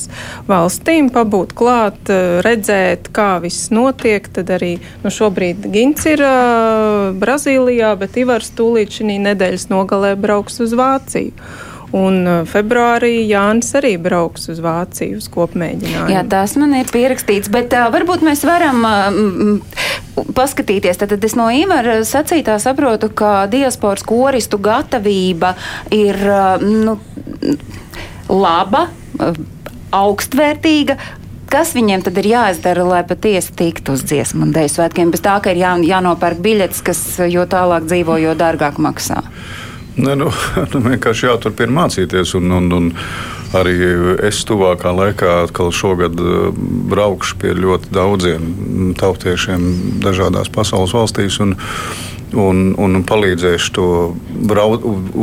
valstīm, 0.50 1.12
pabūt 1.14 1.54
klāt, 1.54 2.02
uh, 2.10 2.42
redzēt, 2.42 3.12
kā 3.14 3.36
viss 3.46 3.70
notiek. 3.70 4.26
Tad 4.34 4.50
arī 4.58 4.80
nu, 5.06 5.14
šobrīd 5.14 5.70
Gins 5.78 6.10
ir 6.10 6.26
uh, 6.26 7.14
Brazīlijā, 7.22 7.94
bet 8.02 8.18
Ivars 8.18 8.50
tūlīt 8.58 8.98
šī 8.98 9.22
nedēļas 9.30 9.70
nogalē 9.70 10.16
brauks 10.18 10.58
uz 10.66 10.74
Vāciju. 10.74 11.38
Un 11.96 12.20
uh, 12.26 12.40
februārī 12.48 13.22
Jānis 13.24 13.70
arī 13.78 13.94
brauks 14.00 14.48
uz 14.52 14.60
Vāciju 14.60 15.22
uz 15.22 15.28
kopmēģinājumu. 15.32 16.12
Jā, 16.12 16.24
tas 16.28 16.56
man 16.60 16.74
ir 16.76 16.90
pierakstīts, 16.92 17.48
bet 17.52 17.72
uh, 17.72 17.86
varbūt 17.94 18.24
mēs 18.26 18.44
varam 18.44 18.84
uh, 18.84 19.84
paskatīties. 20.36 21.00
Tad 21.00 21.24
es 21.24 21.36
no 21.38 21.48
Ivara 21.54 22.00
sacītā 22.04 22.58
saprotu, 22.60 23.08
ka 23.08 23.46
diasporas 23.50 24.04
koristu 24.04 24.60
gatavība 24.60 25.54
ir 25.94 26.20
uh, 26.28 26.60
nu, 26.60 26.98
laba, 28.28 28.88
uh, 29.16 29.40
augstvērtīga. 29.96 30.98
Kas 31.48 31.72
viņiem 31.72 32.02
tad 32.04 32.18
ir 32.20 32.26
jāizdara, 32.28 32.84
lai 32.84 33.00
patiesi 33.08 33.54
tiktu 33.56 33.94
uz 33.96 34.02
dziesmu 34.04 34.44
un 34.44 34.52
dēļu 34.52 34.74
svētkiem? 34.74 35.14
Bez 35.14 35.24
tā, 35.24 35.38
ka 35.40 35.54
ir 35.54 35.62
jā, 35.62 35.72
jānopērk 35.94 36.42
biļetes, 36.44 36.82
kas 36.84 37.00
jo 37.32 37.46
tālāk 37.48 37.88
dzīvo, 37.88 38.18
jo 38.20 38.36
dārgāk 38.36 38.76
maksā. 38.84 39.22
Ne, 39.98 40.14
nu, 40.14 40.30
nu, 40.72 40.82
vienkārši 40.86 41.28
jāturpina 41.28 41.74
mācīties. 41.82 42.34
Un, 42.38 42.52
un, 42.54 42.68
un 42.74 42.90
arī 43.58 43.74
es 44.28 44.44
tuvākā 44.48 44.92
laikā, 44.94 45.32
atkal 45.46 45.72
šogad, 45.74 46.18
eh, 46.18 46.50
braukšu 46.92 47.40
pie 47.42 47.54
ļoti 47.58 47.94
daudziem 47.94 48.94
tautiešiem 48.98 49.66
dažādās 50.04 50.52
pasaules 50.54 50.94
valstīs. 50.96 51.40
Un, 51.44 51.56
Un, 52.36 52.74
un 52.76 53.02
palīdzēšu 53.08 53.72
to 53.72 53.86
brau, 54.48 54.74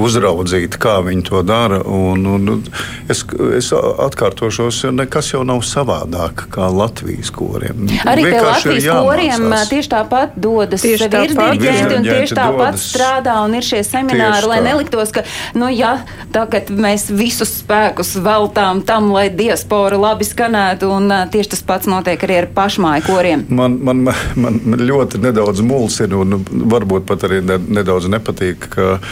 uzraudzīt, 0.05 0.77
kā 0.81 0.97
viņi 1.05 1.25
to 1.27 1.41
dara. 1.45 1.81
Un, 1.85 2.25
un 2.25 2.63
es, 3.11 3.21
es 3.57 3.69
atkārtošos, 3.75 4.85
nekas 4.95 5.33
jau 5.33 5.43
nav 5.47 5.61
savādāk 5.67 6.47
kā 6.53 6.69
Latvijas 6.73 7.29
koriem. 7.35 7.85
Arī 8.07 8.25
Latvijas 8.31 8.87
koriem 8.89 9.53
tieši 9.69 9.91
tāpat 9.91 10.35
dodas 10.39 10.81
Tieši 10.85 11.09
tāpat, 11.09 11.35
virsdirigenti 11.35 11.97
un 11.99 12.07
tieši 12.07 12.37
tāpat 12.39 12.75
dodas. 12.77 12.87
strādā 12.89 13.35
un 13.45 13.57
ir 13.59 13.65
šie 13.65 13.81
semināri, 13.85 14.41
Tieši 14.41 14.49
lai 14.51 14.59
tā. 14.59 14.65
neliktos, 14.69 15.13
ka, 15.15 15.25
nu, 15.57 15.69
ja 15.73 15.93
tagad 16.33 16.71
mēs 16.73 17.07
visus 17.13 17.51
spēkus 17.61 18.15
veltām 18.23 18.81
tam, 18.87 19.11
lai 19.13 19.27
diaspora 19.29 19.99
labi 19.99 20.27
skanētu, 20.27 20.89
un 20.95 21.11
tieši 21.31 21.53
tas 21.55 21.63
pats 21.67 21.89
notiek 21.91 22.21
arī 22.25 22.41
ar 22.43 22.49
pašmāju 22.55 23.05
koriem. 23.07 23.45
Man, 23.49 23.77
man, 23.83 24.05
man, 24.07 24.59
man 24.65 24.85
ļoti 24.85 25.21
nedaudz 25.23 25.61
mulsina, 25.65 26.17
un 26.21 26.39
varbūt 26.71 26.94
pat 27.03 27.27
arī 27.27 27.41
ne, 27.43 27.59
nedaudz 27.59 28.07
nepatīk, 28.07 28.69
ka 28.71 28.87
uh, 28.95 29.11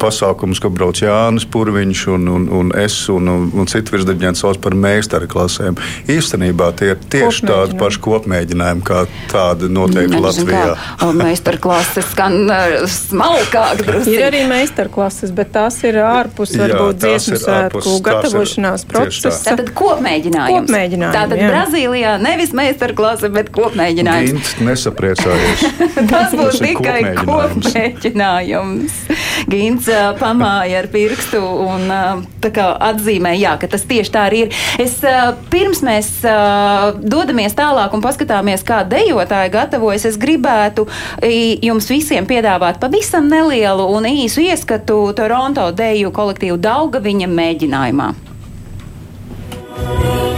pasākums, 0.00 0.60
ko 0.62 0.70
brauc 0.72 1.00
Jānis 1.02 1.46
Purviņš 1.50 2.02
un, 2.14 2.28
un, 2.30 2.46
un 2.60 2.70
es 2.78 2.96
un, 3.12 3.28
un, 3.30 3.68
citi 3.70 3.94
virsdaļņēni 3.94 4.38
sauc 4.38 4.60
par 4.62 4.76
meistaru 4.78 5.28
klasēm. 5.30 5.78
Īstenībā 6.10 6.70
tie 6.78 6.92
ir 6.94 7.00
tieši 7.12 7.48
tādi 7.48 7.78
paši 7.80 8.02
kopmēģinājumi, 8.04 8.84
kā 8.86 9.02
tādi 9.32 9.70
noteikti 9.72 10.20
Latvijā. 10.22 10.76
Meistarklases 11.20 12.10
skan 12.12 12.38
ā, 12.50 12.60
smalkāk. 12.90 13.82
Ir 14.10 14.26
arī 14.28 14.44
meistarklases, 14.50 15.34
bet 15.34 15.52
tās 15.56 15.80
ir 15.86 16.00
ārpus 16.04 16.54
Jā, 16.54 16.64
varbūt 16.64 17.02
dziesmu 17.04 17.40
svētku 17.42 17.96
gatavošanās 18.06 18.86
procesa. 18.90 19.34
Tātad 19.50 19.72
kopmēģinājums. 19.78 20.68
Kopmēģinājumi, 20.68 21.16
Tātad 21.18 21.42
jā. 21.42 21.50
Brazīlijā 21.50 22.16
nevis 22.22 22.54
meistarklase, 22.56 23.32
bet 23.34 23.50
kopmēģinājums. 23.54 24.54
Gint 24.54 24.66
nesapriecājies. 24.70 25.66
Tas 26.12 26.34
būs 26.36 26.60
tikai 26.62 26.98
kopmēģinājums. 27.24 27.70
kopmēģinājums. 27.70 28.99
Gins 29.50 29.88
ā, 29.90 30.12
pamāja 30.20 30.82
ar 30.82 30.88
pirkstu 30.92 31.40
un 31.40 31.90
ā, 31.90 32.02
tā 32.42 32.52
kā 32.54 32.68
atzīmē, 32.90 33.34
jā, 33.40 33.56
ka 33.60 33.70
tas 33.70 33.84
tieši 33.88 34.14
tā 34.14 34.26
arī 34.28 34.44
ir. 34.46 34.54
Es, 34.82 34.98
ā, 35.06 35.32
pirms 35.52 35.82
mēs 35.86 36.12
ā, 36.28 36.36
dodamies 37.00 37.56
tālāk 37.58 37.94
un 37.96 38.04
paskatāmies, 38.04 38.64
kā 38.66 38.82
dejotāji 38.88 39.54
gatavojas, 39.54 40.06
es 40.10 40.18
gribētu 40.20 40.86
jums 41.64 41.90
visiem 41.90 42.28
piedāvāt 42.28 42.80
pavisam 42.82 43.28
nelielu 43.30 43.86
un 43.90 44.08
īsu 44.10 44.44
ieskatu 44.46 45.02
Toronto 45.16 45.70
deju 45.76 46.12
kolektīvu 46.14 46.60
Daugaviņa 46.60 47.30
mēģinājumā. 47.30 48.10
Nu, 49.80 49.96
lūk, 50.00 50.29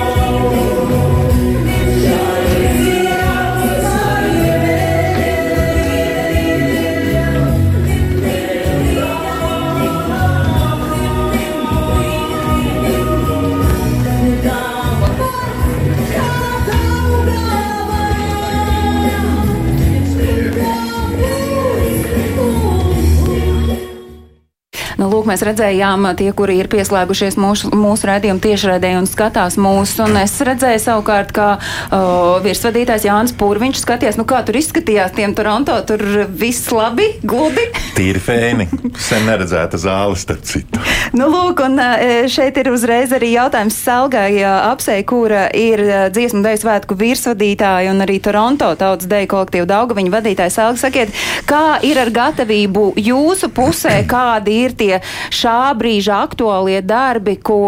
mēs 25.33 25.45
redzējām, 25.49 26.11
tie, 26.19 26.31
kuri 26.37 26.59
ir 26.61 26.69
pieslēgušies 26.73 27.39
mūsu, 27.41 27.73
mūsu 27.77 28.09
redzējumu 28.11 28.43
tiešraidē 28.45 28.93
un 29.01 29.09
skatās 29.09 29.59
mūsu. 29.61 30.05
Un 30.07 30.21
es 30.23 30.37
redzēju 30.45 30.83
savukārt, 30.85 31.33
kā 31.37 31.49
uh, 31.57 32.39
virsvadītājs 32.45 33.09
Jānis 33.09 33.37
Pūriņš 33.41 33.83
skatījās, 33.83 34.21
nu 34.21 34.27
kā 34.29 34.43
tur 34.47 34.61
izskatījās 34.61 35.17
tiem 35.17 35.37
Toronto. 35.39 35.79
Tur 35.89 36.05
viss 36.29 36.71
labi, 36.75 37.09
gludi. 37.25 37.69
Tīri 37.97 38.23
fēni. 38.23 38.69
Sen 39.01 39.27
neredzēta 39.29 39.81
zāle, 39.81 40.19
starp 40.21 40.45
citu. 40.49 40.83
Nu, 41.13 41.27
lūk, 41.29 41.59
un 41.61 41.77
uh, 41.77 42.25
šeit 42.33 42.57
ir 42.57 42.71
uzreiz 42.73 43.11
arī 43.13 43.35
jautājums 43.35 43.77
Salgai 43.85 44.31
uh, 44.39 44.71
apsei, 44.71 45.03
kura 45.05 45.43
ir 45.53 45.83
uh, 45.85 46.07
dziesmu 46.09 46.41
deju 46.41 46.63
svētku 46.63 46.97
virsvadītāja 46.97 47.93
un 47.93 48.01
arī 48.01 48.17
Toronto 48.25 48.71
tautas 48.81 49.11
deju 49.11 49.29
kolektīvu 49.35 49.69
Daugaviņu 49.69 50.15
vadītāja. 50.15 50.55
Salga, 50.57 50.81
sakiet, 50.87 51.13
kā 51.45 51.83
ir 51.85 52.01
ar 52.01 52.09
gatavību 52.17 52.87
jūsu 52.97 53.53
pusē, 53.53 53.99
kādi 54.09 54.57
ir 54.65 54.77
tie 54.81 55.03
šā 55.29 55.75
brīža 55.77 56.23
aktuālie 56.25 56.81
darbi, 56.81 57.37
ko, 57.45 57.61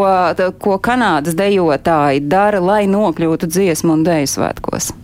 ko 0.56 0.80
Kanādas 0.80 1.36
dejotāji 1.36 2.24
dara, 2.24 2.64
lai 2.64 2.84
nokļūtu 2.88 3.52
dziesmu 3.52 3.98
un 3.98 4.08
deju 4.08 4.36
svētkos? 4.38 4.94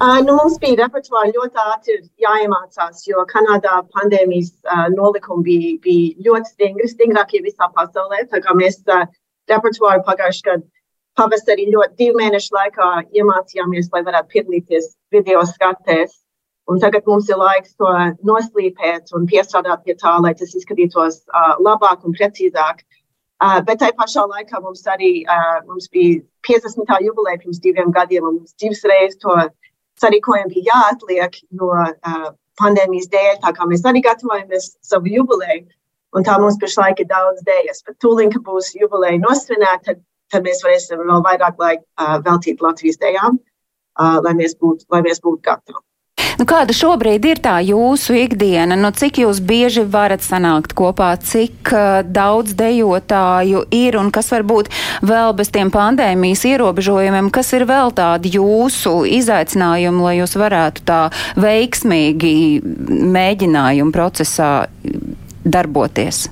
Uh, 0.00 0.18
nu, 0.26 0.34
mums 0.34 0.56
bija 0.62 0.78
repertuāri 0.80 1.34
ļoti 1.36 1.60
ātri 1.62 1.96
jāiemācās, 2.24 3.02
jo 3.06 3.22
Kanādā 3.30 3.82
pandēmijas 3.94 4.54
uh, 4.64 4.86
nolikumi 4.94 5.44
bija, 5.46 5.72
bija 5.84 6.28
ļoti 6.28 6.54
stingri, 6.54 6.88
stingrākie 6.90 7.42
visā 7.44 7.68
pasaulē. 7.76 8.24
Tā 8.32 8.40
kā 8.42 8.54
mēs 8.58 8.80
uh, 8.88 9.04
repertuāru 9.52 10.02
pagājušajā 10.08 10.48
gadā 10.48 10.66
pavasarī 11.18 11.68
ļoti 11.72 11.98
divu 12.00 12.18
mēnešu 12.20 12.54
laikā 12.56 12.88
iemācījāmies, 13.20 13.90
lai 13.92 14.02
varētu 14.06 14.32
piedalīties 14.32 14.90
video 15.12 15.44
skatēs. 15.48 16.18
Un 16.70 16.78
tagad 16.80 17.06
mums 17.10 17.28
ir 17.28 17.40
laiks 17.40 17.74
to 17.76 17.90
noslīpēt 18.24 19.10
un 19.18 19.26
piestrādāt 19.28 19.82
pie 19.84 19.96
tā, 19.98 20.14
lai 20.22 20.32
tas 20.38 20.54
izskatītos 20.54 21.24
uh, 21.26 21.56
labāk 21.60 22.06
un 22.06 22.14
precīzāk. 22.16 22.84
Uh, 23.42 23.58
bet 23.66 23.80
tajā 23.82 23.96
pašā 23.98 24.22
laikā 24.30 24.60
mums 24.62 24.86
arī 24.86 25.24
uh, 25.26 25.58
mums 25.66 25.90
bija 25.92 26.22
50. 26.46 26.94
jubileja 27.02 27.42
pirms 27.42 27.58
diviem 27.64 27.90
gadiem, 27.92 28.28
un 28.28 28.38
mums 28.38 28.54
divas 28.62 28.84
reizes 28.86 29.18
to 29.24 29.34
sarīkojumu 30.00 30.54
bija 30.54 30.72
jāatliek 30.72 31.38
no 31.58 31.70
uh, 31.74 32.32
pandēmijas 32.60 33.10
dēļ. 33.12 33.36
Tā 33.44 33.52
kā 33.56 33.68
mēs 33.68 33.84
arī 33.88 34.02
gatavojamies 34.04 34.72
savu 34.86 35.12
jubileju, 35.12 35.66
un 36.16 36.26
tā 36.26 36.38
mums 36.40 36.58
pašlaik 36.62 37.04
ir 37.04 37.10
daudz 37.12 37.44
dēļas. 37.48 37.84
Bet 37.88 37.98
tūlīt, 38.04 38.34
kad 38.34 38.44
būs 38.48 38.72
jubileja 38.78 39.20
nosvinēta, 39.22 39.92
tad, 39.92 40.02
tad 40.32 40.48
mēs 40.48 40.64
varēsim 40.64 41.02
vēl 41.04 41.24
vairāk 41.28 41.60
laika 41.60 41.84
uh, 41.84 42.18
veltīt 42.26 42.64
Latvijas 42.64 43.00
dejām, 43.02 43.38
uh, 43.38 44.18
lai 44.24 44.36
mēs 44.38 44.56
būtu, 44.60 44.88
būtu 44.88 45.40
gatavi. 45.48 45.82
Nu, 46.42 46.46
kāda 46.50 46.74
šobrīd 46.74 47.22
ir 47.22 47.38
tā 47.38 47.60
jūsu 47.62 48.16
ikdiena? 48.18 48.74
Nu, 48.74 48.88
cik 48.90 49.20
jūs 49.22 49.38
bieži 49.46 49.84
varat 49.86 50.24
sanākt 50.26 50.72
kopā, 50.74 51.12
cik 51.22 51.70
uh, 51.70 52.00
daudz 52.02 52.56
dejotāju 52.58 53.60
ir 53.70 53.94
un 54.00 54.10
kas 54.10 54.32
varbūt 54.34 54.72
vēl 55.06 55.36
bez 55.38 55.52
tiem 55.54 55.70
pandēmijas 55.70 56.42
ierobežojumiem, 56.50 57.30
kas 57.30 57.52
ir 57.54 57.62
vēl 57.70 57.94
tādi 57.94 58.34
jūsu 58.34 59.04
izaicinājumi, 59.20 60.02
lai 60.02 60.16
jūs 60.16 60.34
varētu 60.42 60.82
tā 60.90 60.98
veiksmīgi 61.38 62.34
mēģinājumu 62.90 63.94
procesā 63.94 64.50
darboties? 65.46 66.24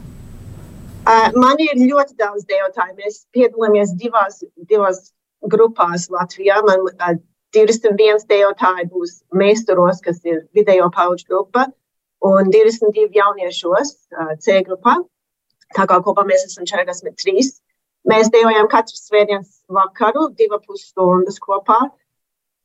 Man 1.39 1.63
ir 1.63 1.87
ļoti 1.87 2.19
daudz 2.19 2.51
dejotāju. 2.51 2.99
Mēs 2.99 3.23
piedalāmies 3.31 3.95
divās, 4.03 4.43
divās 4.59 5.13
grupās 5.55 6.11
Latvijā. 6.11 6.65
Man 6.67 7.23
21 7.57 8.27
dejotāji 8.31 8.89
būs 8.93 9.21
meistaros, 9.35 10.01
kas 10.05 10.21
ir 10.25 10.45
vidējo 10.55 10.91
pauģu 10.95 11.27
grupa, 11.29 11.67
un 12.21 12.51
22 12.53 13.09
jauniešos 13.17 13.95
C 14.45 14.61
grupā. 14.67 15.01
Tā 15.77 15.87
kā 15.87 16.01
kopā 16.05 16.25
mēs 16.27 16.47
esam 16.49 16.67
43. 16.67 17.51
Mēs 18.11 18.31
dejojam 18.33 18.69
katru 18.71 18.97
svētdienas 18.97 19.61
vakaru, 19.71 20.31
divas 20.39 20.65
pusstundas 20.67 21.39
kopā. 21.43 21.79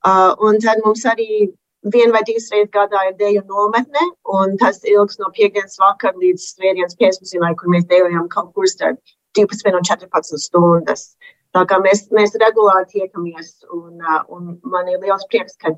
Uh, 0.05 0.33
un 0.45 0.59
tad 0.61 0.81
mums 0.85 1.03
arī 1.09 1.49
vienu 1.93 2.13
vai 2.13 2.21
divas 2.25 2.49
reizes 2.53 2.71
gadā 2.73 3.01
ir 3.09 3.15
deju 3.19 3.41
nometne, 3.49 4.03
un 4.37 4.57
tas 4.61 4.81
ilgs 4.85 5.19
no 5.21 5.31
piekdienas 5.33 5.79
vakara 5.81 6.17
līdz 6.21 6.45
svētdienas 6.53 6.97
pēcpusdienai, 6.99 7.53
kur 7.57 7.73
mēs 7.73 7.87
dejojam 7.89 8.27
kaut 8.29 8.53
kur 8.53 8.69
starp 8.69 9.01
12 9.37 9.73
un 9.73 9.87
14 9.89 10.41
stundas. 10.45 11.07
Tā 11.55 11.63
kā 11.69 11.79
mēs, 11.83 12.05
mēs 12.15 12.35
regulāri 12.41 12.89
tiekamies, 12.91 13.51
un, 13.71 13.99
un 14.35 14.55
man 14.67 14.91
ir 14.91 14.99
liels 15.03 15.23
prieks, 15.31 15.55
ka 15.61 15.71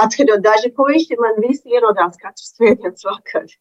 atskatot 0.00 0.44
daži 0.44 0.72
puiši, 0.76 1.18
man 1.20 1.40
visi 1.44 1.74
ierodās 1.74 2.16
katru 2.20 2.46
svētdienas 2.46 3.04
vakaru. 3.08 3.58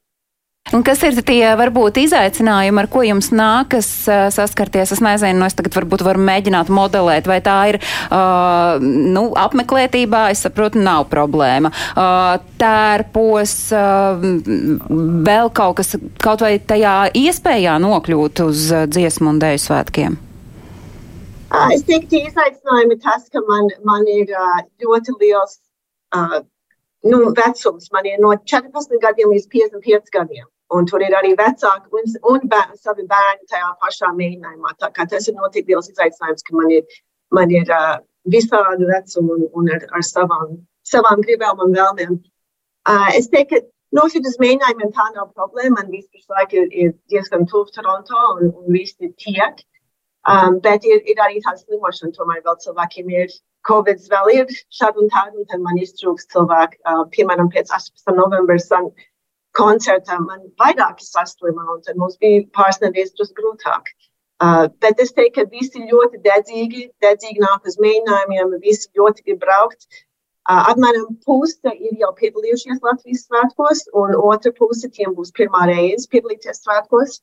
Un 0.75 0.82
kas 0.84 0.99
ir 1.08 1.15
tie 1.23 1.53
varbūt 1.56 1.95
izaicinājumi, 2.01 2.82
ar 2.82 2.89
ko 2.91 2.99
jums 3.06 3.30
nākas 3.32 3.88
saskarties? 4.36 4.91
Es 4.91 4.99
nezinu, 5.03 5.39
nu 5.39 5.47
es 5.47 5.56
tagad 5.56 5.77
varbūt 5.77 6.03
varu 6.03 6.19
mēģināt 6.27 6.71
modelēt, 6.73 7.30
vai 7.30 7.38
tā 7.43 7.56
ir 7.71 7.80
uh, 7.80 8.75
nu, 8.84 9.30
apmeklētībā, 9.39 10.25
es 10.34 10.43
saprotu, 10.43 10.84
nav 10.84 11.08
problēma. 11.12 11.71
Uh, 11.71 12.36
tērpos, 12.60 13.56
uh, 13.71 14.27
vēl 15.32 15.56
kaut 15.56 15.80
kas, 15.80 15.95
kaut 16.19 16.43
vai 16.43 16.58
tajā 16.60 16.99
iespējā 17.15 17.80
nokļūt 17.88 18.43
uz 18.49 18.69
dziesmu 18.91 19.38
un 19.38 19.43
dēļu 19.43 19.67
svētkiem. 19.69 20.23
Es 21.48 21.84
teiktu, 21.88 22.20
izaicinājumi 22.28 22.98
ir 22.98 23.02
tas, 23.04 23.28
ka 23.32 23.40
man, 23.48 23.70
man 23.88 24.04
ir 24.12 24.32
ļoti 24.84 25.14
liels 25.22 25.54
uh, 26.16 26.42
nu, 27.08 27.20
vecums. 27.38 27.88
Man 27.94 28.10
ir 28.10 28.20
no 28.20 28.34
14 28.52 29.00
gadiem 29.04 29.32
līdz 29.32 29.48
55 29.54 30.12
gadiem. 30.12 30.48
Un 30.76 30.88
tur 30.90 31.00
ir 31.00 31.16
arī 31.16 31.32
vecāki 31.40 31.88
un, 31.96 32.10
un 32.34 32.42
bērni, 32.52 32.76
savi 32.84 33.06
bērni 33.08 33.48
tajā 33.48 33.70
pašā 33.84 34.12
mēģinājumā. 34.18 34.74
Tā 34.82 34.92
kā 34.92 35.06
tas 35.08 35.30
ir 35.32 35.38
notiek 35.38 35.70
liels 35.72 35.88
izaicinājums, 35.94 36.44
ka 36.44 36.58
man 36.58 36.74
ir, 36.76 37.00
man 37.32 37.54
ir 37.56 37.72
uh, 37.72 37.96
visādi 38.28 38.90
vecumi 38.92 39.38
un, 39.38 39.48
un 39.56 39.72
ar, 39.78 39.88
ar 39.96 40.04
savām, 40.04 40.58
savām 40.84 41.24
gribām 41.24 41.64
un 41.64 41.72
vēlmēm. 41.78 42.20
Uh, 42.92 43.08
es 43.16 43.32
teiktu, 43.32 43.62
ka 43.64 44.02
nošķirt 44.02 44.28
uz 44.28 44.36
mēģinājumiem 44.44 44.92
tā 45.00 45.08
nav 45.16 45.32
problēma. 45.32 45.80
Man 45.80 45.96
viss 45.96 46.12
pašlaik 46.12 46.60
ir, 46.60 46.68
ir 46.76 46.94
diezgan 47.08 47.48
tuvu 47.48 47.72
Toronto 47.72 48.28
un, 48.36 48.52
un 48.52 48.72
visi 48.76 49.16
tiek. 49.16 49.64
Uh, 49.64 49.77
Um, 50.28 50.58
bet 50.60 50.84
ir, 50.84 51.00
ir 51.08 51.20
arī 51.24 51.40
tāda 51.44 51.62
slimošana, 51.62 52.12
tomēr 52.16 52.42
vēl 52.44 52.58
cilvēkiem 52.63 53.12
ir 53.16 53.30
Covid, 53.68 54.02
vēl 54.12 54.32
ir 54.34 54.50
šādi 54.76 55.04
un 55.04 55.12
tādi, 55.13 55.40
un 55.40 55.48
tad 55.48 55.62
man 55.63 55.78
iztrūks 55.80 56.28
cilvēki, 56.34 56.82
uh, 56.84 57.06
piemēram, 57.13 57.48
pēc 57.54 57.72
18. 57.78 58.16
novembra 58.18 58.58
koncerta 59.58 60.20
man 60.22 60.44
vairāki 60.62 61.06
saslima, 61.06 61.63
un 61.74 61.80
tad 61.86 61.98
mums 62.02 62.18
bija 62.22 62.44
pāris 62.58 62.82
nedēļas 62.84 63.16
drusku 63.16 63.40
grūtāk. 63.40 63.94
Uh, 64.38 64.68
bet 64.84 65.00
es 65.02 65.16
teiktu, 65.18 65.40
ka 65.40 65.50
visi 65.50 65.82
ļoti 65.90 66.20
dedzīgi, 66.26 66.84
dedzīgi 67.02 67.42
nāk 67.42 67.66
uz 67.66 67.80
mēģinājumiem, 67.82 68.52
visi 68.62 68.92
ļoti 69.00 69.26
grib 69.26 69.40
braukt. 69.42 69.88
Uh, 70.48 70.62
apmēram 70.74 71.16
puse 71.26 71.74
ir 71.74 71.96
jau 72.04 72.12
piedalījušies 72.20 72.84
Latvijas 72.86 73.26
svētkos, 73.26 73.88
un 73.98 74.13
otra 74.30 74.52
puse 74.60 74.92
tiem 74.94 75.16
būs 75.18 75.34
pirmā 75.40 75.66
reize 75.72 76.06
piedalīties 76.12 76.62
svētkos. 76.68 77.18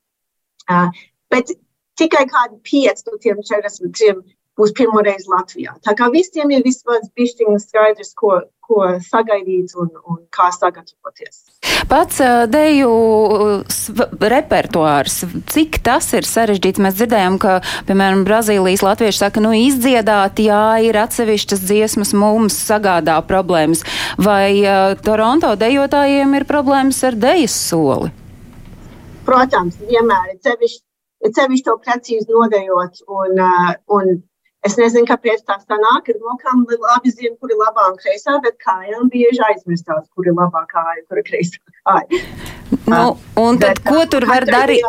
Uh, 0.66 0.90
bet 1.30 1.54
tikai 1.98 2.24
kādi 2.30 2.58
pieci 2.66 3.06
no 3.10 3.18
tiem 3.22 3.42
43 3.42 4.16
būs 4.58 4.74
pirmoreiz 4.76 5.26
Latvijā. 5.30 5.74
Tā 5.82 5.94
kā 5.98 6.10
visiem 6.14 6.52
ir 6.54 6.62
vismaz 6.66 7.08
bišķiņa 7.18 7.60
skaidrs, 7.62 8.12
ko, 8.18 8.36
ko 8.64 8.86
sagaidīt 9.02 9.74
un, 9.80 9.90
un 10.06 10.20
kā 10.34 10.50
sagatavoties. 10.54 11.42
Pats 11.90 12.20
deju 12.48 12.92
repertuārs, 14.22 15.18
cik 15.50 15.80
tas 15.84 16.06
ir 16.16 16.28
sarežģīts? 16.28 16.80
Mēs 16.82 16.96
dzirdējām, 17.00 17.38
ka, 17.42 17.58
piemēram, 17.88 18.24
Brazīlijas 18.26 18.84
latvieši 18.86 19.24
saka, 19.24 19.42
nu 19.44 19.52
izdziedāt, 19.58 20.40
jā, 20.42 20.62
ir 20.86 20.98
atsevišķas 21.02 21.66
dziesmas 21.66 22.14
mums 22.16 22.56
sagādā 22.70 23.18
problēmas. 23.26 23.84
Vai 24.22 24.62
uh, 24.62 24.94
Toronto 25.04 25.52
dejotājiem 25.60 26.38
ir 26.38 26.48
problēmas 26.48 27.02
ar 27.04 27.18
dejas 27.18 27.58
soli? 27.68 28.14
Protams, 29.24 29.76
vienmēr 29.88 30.34
ir 30.34 30.40
sevišķi 30.44 30.82
ir 31.24 31.34
sevišķi 31.36 31.66
to 31.68 31.74
precīzi 31.84 32.30
nodejot. 32.30 33.02
Un, 33.08 33.40
uh, 33.40 33.72
un 33.96 34.12
es 34.68 34.78
nezinu, 34.80 35.08
kāpēc 35.08 35.44
tā 35.48 35.58
sanāk, 35.62 36.06
ka 36.06 36.16
rokām 36.20 36.64
labi 36.68 37.12
zina, 37.12 37.34
kur 37.40 37.52
ir 37.52 37.60
labā 37.60 37.90
un 37.92 37.98
kreisā, 38.00 38.38
bet 38.44 38.56
kājām 38.64 39.10
bieži 39.12 39.42
aizmirstās, 39.48 40.06
kur 40.14 40.28
ir 40.28 40.36
labā 40.38 40.64
kāja, 40.70 41.02
kur 41.08 41.20
ir 41.20 41.28
kreisā 41.28 41.60
kāja. 41.82 42.22
Nu, 42.88 43.02
un 43.40 43.60
tad, 43.60 43.80
bet, 43.80 43.84
ko 43.88 44.06
tur 44.10 44.28
var 44.28 44.46
darīt? 44.48 44.84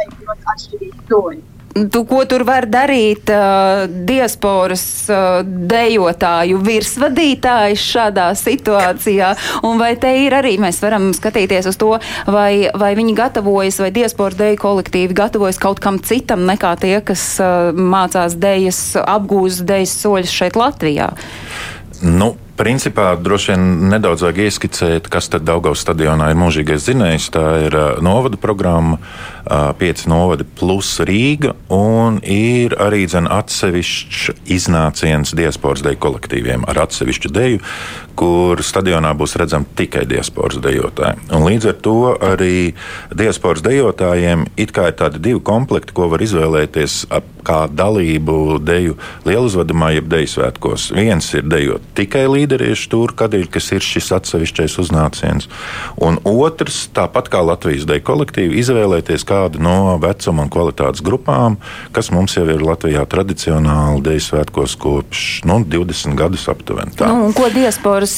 Tu, 1.75 2.01
ko 2.07 2.21
tur 2.23 2.45
var 2.47 2.63
darīt 2.71 3.27
uh, 3.35 3.81
diasporas 4.07 4.83
uh, 5.11 5.41
dejotāju 5.43 6.61
virsvadītājs 6.63 7.83
šādā 7.83 8.29
situācijā? 8.39 9.33
Un 9.67 9.75
vai 9.81 9.89
te 9.99 10.13
ir 10.23 10.37
arī, 10.37 10.53
mēs 10.61 10.79
varam 10.79 11.09
skatīties 11.17 11.67
uz 11.67 11.75
to, 11.81 11.91
vai, 12.31 12.71
vai 12.71 12.93
viņi 12.95 13.17
gatavojas, 13.19 13.81
vai 13.83 13.91
diasporas 13.91 14.39
deju 14.39 14.61
kolektīvi 14.63 15.19
gatavojas 15.19 15.59
kaut 15.59 15.83
kam 15.83 15.99
citam 15.99 16.47
nekā 16.47 16.77
tie, 16.79 16.95
kas 17.03 17.27
uh, 17.43 17.75
mācās 17.75 18.39
dejas, 18.39 18.79
apgūst 19.03 19.67
dejas 19.67 19.99
soļus 19.99 20.31
šeit 20.31 20.55
Latvijā? 20.55 21.11
Nu, 22.07 22.37
Principā 22.55 23.17
droši 23.19 23.51
vien 23.51 23.63
nedaudz 23.91 24.21
vajag 24.23 24.37
ieskicēt, 24.45 25.09
kas 25.11 25.27
tad 25.27 25.43
Daugavas 25.43 25.81
stadionā 25.83 26.29
ir 26.31 26.37
mūžīgais 26.39 26.85
zinējs. 26.87 27.27
Tā 27.35 27.43
ir 27.65 27.75
novada 27.99 28.39
programma, 28.39 29.01
pieci 29.79 30.09
novadi 30.09 30.45
plus 30.57 30.95
Rīga, 31.05 31.53
un 31.73 32.19
ir 32.21 32.75
arī 32.81 33.05
dzen, 33.09 33.29
atsevišķs 33.31 34.49
iznāciens 34.55 35.35
diasporas 35.37 35.83
deju 35.85 36.01
kolektīviem 36.07 36.65
ar 36.69 36.85
atsevišķu 36.85 37.31
deju, 37.35 37.61
kur 38.15 38.61
stadionā 38.63 39.11
būs 39.17 39.35
redzami 39.39 39.67
tikai 39.77 40.05
diasporas 40.09 40.59
dejotāji. 40.63 41.19
Un 41.35 41.45
līdz 41.45 41.69
ar 41.71 41.77
to 41.83 41.97
arī 42.23 42.57
diasporas 43.11 43.63
dejotājiem 43.65 44.47
it 44.61 44.71
kā 44.75 44.89
ir 44.91 44.99
tādi 44.99 45.21
divi 45.29 45.41
komplekti, 45.43 45.95
ko 45.95 46.07
var 46.13 46.23
izvēlēties 46.23 47.03
kā 47.45 47.59
dalību 47.69 48.57
deju 48.65 48.95
lieluzvedumā, 49.27 49.91
jeb 49.97 50.09
deju 50.09 50.31
svētkos. 50.31 50.89
Viens 50.97 51.27
ir 51.37 51.45
dejot 51.45 51.83
tikai 51.97 52.25
līderiešu 52.31 52.87
stūra 52.87 53.17
kadīļa, 53.25 53.51
kas 53.53 53.69
ir 53.75 53.85
šis 53.85 54.11
atsevišķais 54.17 54.79
uznāciens. 54.81 55.49
Un 56.01 56.17
otrs, 56.25 56.85
tāpat 56.95 57.29
kā 57.33 57.43
Latvijas 57.45 57.85
deju 57.89 58.05
kolektīvi, 58.07 58.57
izvēlēties 58.63 59.27
kādu 59.35 59.61
no 59.63 59.95
vecuma 60.01 60.45
un 60.45 60.51
kvalitātes 60.51 61.03
grupām, 61.05 61.59
kas 61.95 62.11
mums 62.15 62.35
jau 62.37 62.45
ir 62.47 62.63
Latvijā 62.63 63.03
tradicionāli 63.09 64.03
deju 64.05 64.23
svētkos 64.29 64.75
kopš 64.79 65.25
nu, 65.47 65.59
20 65.67 66.15
gadus 66.17 66.47
aptuveni. 66.51 66.95
Tā. 66.95 67.09
Nu, 67.11 67.31
ko 67.35 67.49
diasporas 67.53 68.13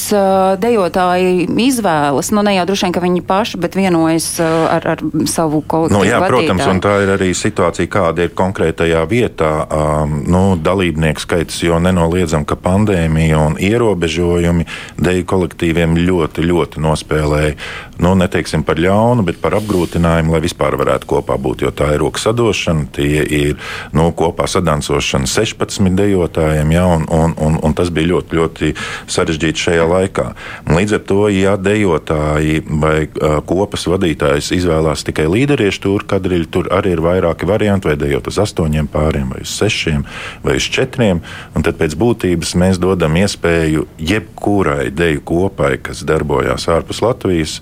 dejotāji 0.62 1.48
izvēlas? 1.68 2.30
Nu, 2.34 2.44
ne 2.46 2.54
jau 2.56 2.66
droši 2.68 2.86
vien, 2.86 2.94
ka 2.94 3.02
viņi 3.04 3.24
paši, 3.26 3.60
bet 3.62 3.76
vienojas 3.78 4.30
ar, 4.42 4.86
ar 4.94 5.02
savu 5.28 5.62
kolektīvu. 5.62 5.98
Nu, 5.98 6.04
jā, 6.06 6.20
vadītāju. 6.22 6.54
protams, 6.54 6.66
un 6.70 6.82
tā 6.84 6.94
ir 7.04 7.12
arī 7.16 7.30
situācija, 7.36 7.90
kāda 7.92 8.26
ir 8.26 8.34
konkrētajā 8.38 9.02
vietā. 9.10 9.52
Um, 9.68 10.20
nu, 10.28 10.42
dalībnieku 10.62 11.24
skaits, 11.24 11.60
jo 11.64 11.80
nenoliedzam, 11.82 12.46
ka 12.48 12.58
pandēmija 12.60 13.40
un 13.48 13.58
ierobežojumi 13.62 14.68
deju 15.00 15.28
kolektīviem 15.28 15.98
ļoti, 15.98 16.46
ļoti 16.52 16.84
nospēlēja. 16.84 17.54
Nu, 18.02 18.14
neteiksim 18.18 18.62
par 18.66 18.78
ļaunu, 18.82 19.24
bet 19.26 19.40
par 19.42 19.58
apgrūtinājumu, 19.58 20.34
lai 20.34 20.42
vispār 20.44 20.78
varētu 20.78 21.07
kopā 21.08 21.38
būt, 21.40 21.64
jo 21.66 21.72
tā 21.74 21.92
ir 21.94 22.02
rokas 22.02 22.26
sadošana, 22.28 22.88
tie 22.94 23.22
ir 23.24 23.56
nu, 23.96 24.10
kopā 24.16 24.48
sadancošana 24.50 25.28
16 25.30 25.96
dejotājiem, 25.98 26.72
ja, 26.74 26.84
un, 26.96 27.06
un, 27.12 27.34
un, 27.44 27.58
un 27.64 27.76
tas 27.76 27.92
bija 27.94 28.12
ļoti, 28.12 28.38
ļoti 28.38 28.72
sarežģīti 29.10 29.64
šajā 29.68 29.86
laikā. 29.88 30.26
Līdz 30.68 30.98
ar 30.98 31.04
to, 31.08 31.20
ja 31.32 31.56
dejotāji 31.60 32.62
vai 32.68 32.96
uh, 33.08 33.38
kopas 33.48 33.86
vadītājs 33.90 34.52
izvēlās 34.58 35.04
tikai 35.08 35.28
līderiešu 35.30 35.84
tūru 35.86 36.08
kadriļu, 36.08 36.50
tur 36.52 36.70
arī 36.74 36.94
ir 36.96 37.04
vairāki 37.04 37.48
varianti, 37.48 37.90
vai 37.90 37.96
dejot 38.00 38.30
uz 38.30 38.40
astoņiem 38.44 38.90
pāriem, 38.92 39.32
vai 39.34 39.42
uz 39.46 39.54
sešiem, 39.58 40.04
vai 40.44 40.58
uz 40.60 40.68
četriem, 40.72 41.22
un 41.56 41.66
tad 41.66 41.78
pēc 41.80 41.96
būtības 41.98 42.54
mēs 42.60 42.80
dodam 42.82 43.16
iespēju 43.18 43.86
jebkurai 43.98 44.90
deju 44.94 45.24
kopai, 45.28 45.76
kas 45.82 46.04
darbojās 46.08 46.68
ārpus 46.72 47.02
Latvijas, 47.04 47.58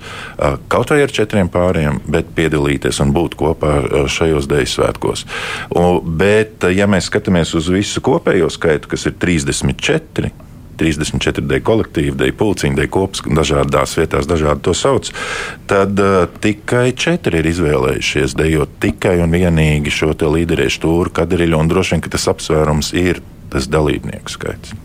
kaut 0.73 0.93
vai 0.93 1.03
ar 1.05 1.13
četriem 1.13 1.51
pāriem, 1.53 2.01
bet 2.11 2.33
piedalīties 2.37 3.01
un 3.05 3.13
būt 3.17 3.36
kopā 3.39 3.77
šajos 4.13 4.49
deju 4.51 4.73
svētkos. 4.73 5.27
Bet, 6.07 6.67
ja 6.73 6.89
mēs 6.91 7.11
skatāmies 7.11 7.55
uz 7.59 7.71
visu 7.73 8.03
kopējo 8.05 8.51
skaitu, 8.53 8.91
kas 8.93 9.09
ir 9.11 9.17
34, 9.23 10.33
34 10.77 11.45
dēļ 11.51 11.63
kolektīvi, 11.67 12.15
dēļ 12.21 12.33
pulciņu, 12.39 12.79
dēļ 12.79 12.91
kopas, 12.93 13.25
dažādās 13.39 13.97
vietās, 13.99 14.29
dažādi 14.29 14.65
to 14.67 14.75
sauc, 14.77 15.11
tad 15.71 15.99
uh, 16.03 16.27
tikai 16.43 16.91
četri 16.97 17.41
ir 17.41 17.51
izvēlējušies 17.53 18.37
dejot 18.39 18.77
tikai 18.85 19.19
un 19.25 19.33
vienīgi 19.33 19.93
šo 19.93 20.13
līderiešu 20.17 20.85
tūru 20.85 21.15
kadriļu, 21.17 21.61
un 21.61 21.73
droši 21.73 21.97
vien, 21.97 22.09
tas 22.13 22.29
apsvērums 22.33 22.93
ir 22.97 23.23
tas 23.53 23.71
dalībnieku 23.73 24.33
skaits. 24.33 24.77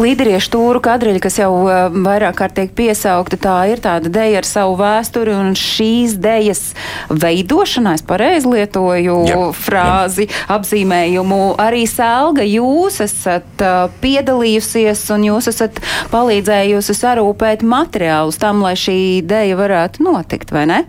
Līderiešu 0.00 0.52
tūru 0.54 0.82
kadriļa, 0.84 1.22
kas 1.24 1.38
jau 1.40 1.50
uh, 1.64 1.88
vairāk 1.92 2.38
kārt 2.40 2.56
tiek 2.58 2.74
piesaukta, 2.76 3.38
tā 3.40 3.56
ir 3.72 3.82
tāda 3.84 4.12
deja 4.12 4.42
ar 4.42 4.48
savu 4.48 4.76
vēsturi, 4.80 5.34
un 5.36 5.56
šīs 5.58 6.16
dejas 6.22 6.62
veidošanā, 7.10 7.96
es 7.98 8.04
pareizi 8.06 8.50
lietoju 8.52 9.18
jā, 9.28 9.40
frāzi, 9.56 10.28
jā. 10.28 10.44
apzīmējumu, 10.58 11.40
arī 11.62 11.84
Sēlga, 11.90 12.46
jūs 12.48 13.00
esat 13.04 13.64
uh, 13.64 13.88
piedalījusies 14.02 15.06
un 15.14 15.26
jūs 15.30 15.50
esat 15.52 15.82
palīdzējusi 16.12 16.96
sarūpēt 16.98 17.66
materiālus 17.66 18.40
tam, 18.40 18.62
lai 18.66 18.76
šī 18.78 18.98
deja 19.26 19.58
varētu 19.58 20.06
notikt, 20.06 20.54
vai 20.54 20.66
ne? 20.70 20.84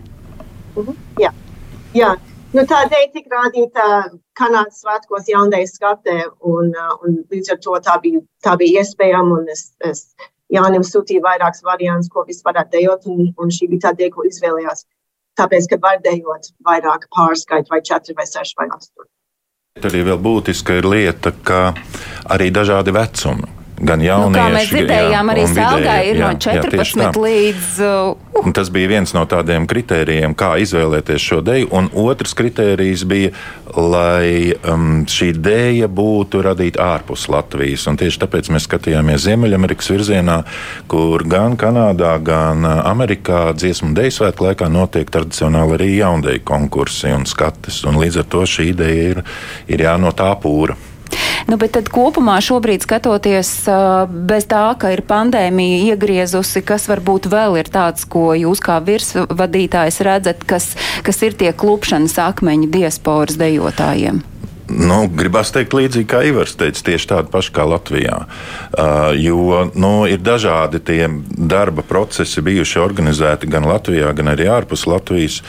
-huh. 0.86 0.96
Jā. 1.20 1.32
jā. 1.94 2.14
Nu, 2.50 2.64
tā 2.66 2.80
dēļ 2.90 3.04
tika 3.14 3.30
rādīta 3.36 3.84
Kanādas 4.38 4.80
svētkos 4.82 5.28
jaunais 5.30 5.70
skatē, 5.76 6.16
un, 6.50 6.72
uh, 6.74 6.96
un 7.06 7.20
līdz 7.30 7.52
ar 7.54 7.60
to 7.62 7.76
tā 7.86 7.94
bija, 8.02 8.22
tā 8.42 8.56
bija 8.58 8.82
iespējama. 8.82 9.44
Es, 9.54 9.68
es 9.86 10.00
Jānim 10.50 10.82
sūtīju 10.82 11.22
vairākas 11.22 11.62
variantus, 11.62 12.10
ko 12.10 12.24
viss 12.26 12.42
varētu 12.42 12.74
dejot, 12.74 13.06
un, 13.12 13.30
un 13.38 13.54
šī 13.54 13.70
bija 13.70 13.84
tā 13.86 13.94
dēļ, 14.00 14.10
ko 14.16 14.26
izvēlējās. 14.26 14.82
Tāpēc, 15.38 15.70
ka 15.70 15.78
var 15.84 16.02
dejot 16.02 16.50
vairāk 16.66 17.06
pārskaitu, 17.14 17.70
vai 17.70 17.80
četri, 17.86 18.18
vai 18.18 18.26
seši, 18.26 18.58
vai 18.58 18.66
astoņi. 18.74 19.10
Arī 19.86 20.02
vēl 20.10 20.18
būtiska 20.18 20.80
ir 20.80 20.90
lieta, 20.90 21.30
ka 21.46 21.62
arī 22.34 22.50
dažādi 22.50 22.90
vecumi 22.98 23.59
gan 23.80 24.02
jaunieši. 24.04 24.30
Nu, 24.30 24.36
kā 24.36 24.46
mēs 24.52 24.70
dzirdējām, 24.70 25.14
jā, 25.14 25.34
arī 25.34 25.44
Sēlgā 25.48 25.94
ir 26.04 26.18
jā, 26.20 26.26
no 26.28 26.40
14 26.44 27.00
jā, 27.00 27.10
līdz. 27.24 27.70
Uh, 27.84 28.42
un 28.44 28.54
tas 28.56 28.70
bija 28.72 28.90
viens 28.92 29.14
no 29.16 29.24
tādiem 29.28 29.66
kritērijiem, 29.70 30.34
kā 30.38 30.52
izvēlēties 30.60 31.24
šo 31.24 31.40
deju. 31.44 31.70
Un 31.76 31.88
otrs 32.02 32.36
kritērijs 32.36 33.06
bija, 33.08 33.32
lai 33.76 34.52
um, 34.68 35.02
šī 35.08 35.30
dēja 35.38 35.88
būtu 35.88 36.42
radīta 36.44 36.90
ārpus 36.96 37.26
Latvijas. 37.32 37.86
Un 37.90 37.98
tieši 38.00 38.22
tāpēc 38.24 38.52
mēs 38.52 38.68
skatījāmies 38.68 39.24
Ziemeļamerikas 39.24 39.90
virzienā, 39.94 40.40
kur 40.90 41.24
gan 41.30 41.56
Kanādā, 41.60 42.16
gan 42.24 42.66
uh, 42.66 42.84
Amerikā 42.90 43.48
dziesmu 43.56 43.94
deju 43.96 44.18
svētku 44.20 44.50
laikā 44.50 44.68
notiek 44.72 45.08
tradicionāli 45.10 45.78
arī 45.78 45.90
jaundeju 45.96 46.44
konkursi 46.44 47.14
un 47.16 47.26
skates. 47.28 47.82
Un 47.88 48.00
līdz 48.02 48.22
ar 48.24 48.30
to 48.36 48.44
šī 48.44 48.70
ideja 48.74 49.10
ir, 49.14 49.24
ir 49.72 49.88
jā, 49.88 49.96
no 50.00 50.12
tā 50.16 50.32
pūra. 50.40 50.76
Nu, 51.48 51.56
bet 51.60 51.74
tad 51.76 51.88
kopumā 51.92 52.38
šobrīd 52.44 52.84
skatoties 52.84 53.52
bez 54.28 54.48
tā, 54.50 54.64
ka 54.80 54.92
ir 54.94 55.04
pandēmija 55.08 55.94
iegriezusi, 55.94 56.64
kas 56.66 56.88
varbūt 56.90 57.30
vēl 57.32 57.60
ir 57.62 57.70
tāds, 57.72 58.04
ko 58.10 58.30
jūs 58.36 58.62
kā 58.64 58.80
virsvadītājs 58.84 60.02
redzat, 60.06 60.44
kas, 60.48 60.72
kas 61.06 61.22
ir 61.26 61.38
tie 61.38 61.54
klupšanas 61.56 62.18
akmeņi 62.30 62.70
diasporas 62.74 63.40
dejotājiem? 63.40 64.24
Nu, 64.70 65.04
gribās 65.10 65.50
teikt, 65.50 65.74
līdzīgi 65.74 66.06
kā 66.10 66.20
Ivars 66.28 66.54
teica, 66.58 66.82
tieši 66.86 67.08
tādu 67.10 67.30
pašu 67.32 67.52
kā 67.56 67.64
Latvijā. 67.66 68.20
Uh, 68.70 69.10
jo 69.18 69.64
nu, 69.74 69.90
ir 70.06 70.20
dažādi 70.22 70.78
tie 70.84 71.08
darba 71.34 71.82
procesi 71.86 72.42
bijuši 72.44 72.78
organizēti 72.82 73.48
gan 73.50 73.66
Latvijā, 73.66 74.12
gan 74.14 74.30
arī 74.30 74.46
ārpus 74.52 74.86
Latvijas. 74.86 75.40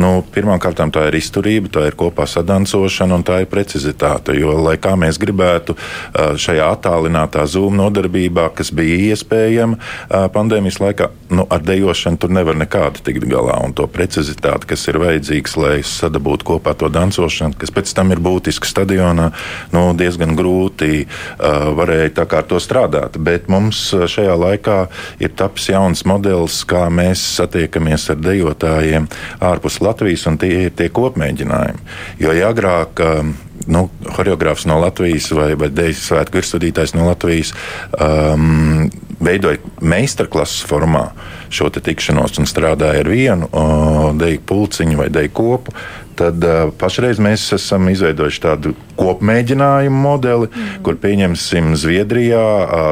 Nu, 0.00 0.20
Pirmkārt, 0.32 0.80
tā 0.94 1.02
ir 1.10 1.18
izturība, 1.18 1.68
tā 1.74 1.84
ir 1.90 1.96
kopā 1.98 2.24
sadancošana 2.30 3.18
un 3.18 3.26
tā 3.26 3.42
ir 3.44 3.50
precizitāte. 3.52 4.36
Jo, 4.38 4.56
lai 4.64 4.78
kā 4.80 4.94
mēs 4.96 5.20
gribētu 5.20 5.76
uh, 5.76 6.32
šajā 6.40 6.70
attālinātā 6.78 7.44
Zoom 7.50 7.76
nodarbībā, 7.80 8.48
kas 8.56 8.72
bija 8.72 9.12
iespējama 9.12 9.76
uh, 9.76 10.26
pandēmijas 10.32 10.80
laikā, 10.80 11.10
nu, 11.36 11.44
ar 11.52 11.64
dejošanu 11.66 12.22
tur 12.22 12.32
nevar 12.32 12.56
nekādi 12.56 13.04
tikt 13.10 13.28
galā. 13.28 13.60
Un 13.66 13.76
to 13.76 13.84
precizitāti, 13.90 14.72
kas 14.72 14.88
ir 14.88 15.02
vajadzīgs, 15.02 15.58
lai 15.60 15.76
sadabūtu 15.84 16.48
kopā 16.54 16.76
to 16.80 16.88
dancošanu, 16.92 17.58
kas 17.60 17.74
pēc 17.74 17.92
tam 17.98 18.14
ir 18.14 18.24
būtisks 18.24 18.69
stadionā, 18.70 19.30
nu, 19.74 19.84
diezgan 19.98 20.36
grūti 20.38 21.04
uh, 21.04 21.70
varēja 21.76 22.26
to 22.48 22.60
strādāt. 22.62 23.18
Bet 23.18 23.50
mums 23.52 23.82
šajā 23.90 24.36
laikā 24.38 24.78
ir 25.22 25.34
tapis 25.36 25.70
jauns 25.72 26.06
modelis, 26.08 26.62
kā 26.68 26.86
mēs 26.92 27.22
satiekamies 27.36 28.08
ar 28.14 28.22
dejotājiem 28.22 29.10
ārpus 29.44 29.80
Latvijas, 29.84 30.26
un 30.30 30.40
tie 30.40 30.66
ir 30.66 30.74
tie 30.76 30.90
kopmēģinājumi. 30.94 31.86
Jo 32.22 32.34
ja 32.36 32.50
agrāk 32.54 33.04
uh, 33.04 33.22
nu, 33.66 33.88
choreogrāfs 34.16 34.66
no 34.66 34.78
Latvijas 34.80 35.30
vai, 35.36 35.52
vai 35.58 35.70
dēļas 35.72 36.04
svētku 36.08 36.40
virsvadītājs 36.40 36.94
no 36.96 37.08
Latvijas 37.08 37.52
um, 37.96 38.88
veidoja 39.20 39.60
meistarklases 39.84 40.64
formā 40.68 41.10
šo 41.52 41.68
tikšanos 41.74 42.38
un 42.40 42.48
strādāja 42.48 43.02
ar 43.04 43.10
vienu 43.10 43.50
uh, 43.50 44.10
deju 44.16 44.42
pulciņu 44.48 45.00
vai 45.02 45.10
deju 45.12 45.34
kopu 45.36 45.74
tad 46.20 46.44
pašreiz 46.80 47.20
mēs 47.22 47.46
esam 47.56 47.88
izveidojuši 47.92 48.42
tādu 48.44 48.74
kopmēģinājumu 49.00 50.02
modeli, 50.04 50.50
mm. 50.50 50.80
kur 50.86 50.98
pieņemsim 51.00 51.72
Zviedrijā 51.80 52.44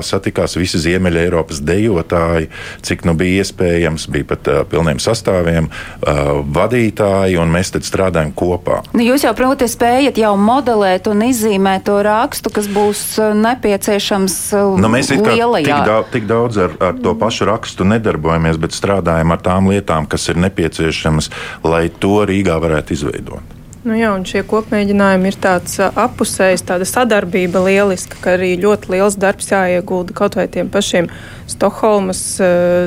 satikās 0.06 0.56
visi 0.58 0.80
Ziemeļa 0.82 1.24
Eiropas 1.26 1.60
dejotāji, 1.64 2.50
cik 2.84 3.04
nu 3.08 3.14
bija 3.18 3.44
iespējams, 3.44 4.08
bija 4.12 4.28
pat 4.32 4.50
uh, 4.50 4.62
pilniem 4.68 5.00
sastāviem, 5.02 5.68
uh, 5.68 6.40
vadītāji, 6.54 7.38
un 7.40 7.52
mēs 7.52 7.74
tad 7.74 7.86
strādājam 7.86 8.32
kopā. 8.36 8.80
Nu, 8.96 9.04
jūs 9.04 9.26
jau, 9.26 9.34
proti, 9.38 9.68
spējat 9.70 10.20
jau 10.20 10.34
modelēt 10.40 11.10
un 11.10 11.26
izzīmēt 11.28 11.86
to 11.88 11.98
rakstu, 12.04 12.52
kas 12.54 12.68
būs 12.72 13.04
nepieciešams 13.38 14.38
nu, 14.80 14.92
mēs 14.92 15.12
lielajā. 15.12 15.66
Tik, 15.68 15.90
daudz, 15.90 16.10
tik 16.14 16.30
daudz 16.30 16.62
ar, 16.68 16.74
ar 16.90 16.98
to 17.02 17.14
pašu 17.18 17.48
rakstu 17.48 17.86
nedarbojamies, 17.88 18.60
bet 18.60 18.76
strādājam 18.76 19.34
ar 19.34 19.44
tām 19.44 19.70
lietām, 19.72 20.08
kas 20.10 20.28
ir 20.32 20.40
nepieciešamas, 20.46 21.32
lai 21.66 21.86
to 22.02 22.22
Rīgā 22.28 22.58
varētu 22.62 22.98
izveidot. 22.98 23.57
Nu 23.86 23.94
jā, 23.94 24.08
un 24.10 24.24
šie 24.26 24.40
kopmēģinājumi 24.42 25.30
ir 25.30 25.36
tāds 25.38 25.76
apusējs, 25.78 26.64
tāda 26.66 26.86
sadarbība 26.88 27.60
lieliska, 27.62 28.18
ka 28.24 28.32
arī 28.34 28.56
ļoti 28.58 28.90
liels 28.90 29.14
darbs 29.22 29.52
jāiegulda 29.52 30.16
kaut 30.18 30.34
vai 30.34 30.48
tiem 30.50 30.66
pašiem 30.72 31.06
Stokholmas 31.48 32.22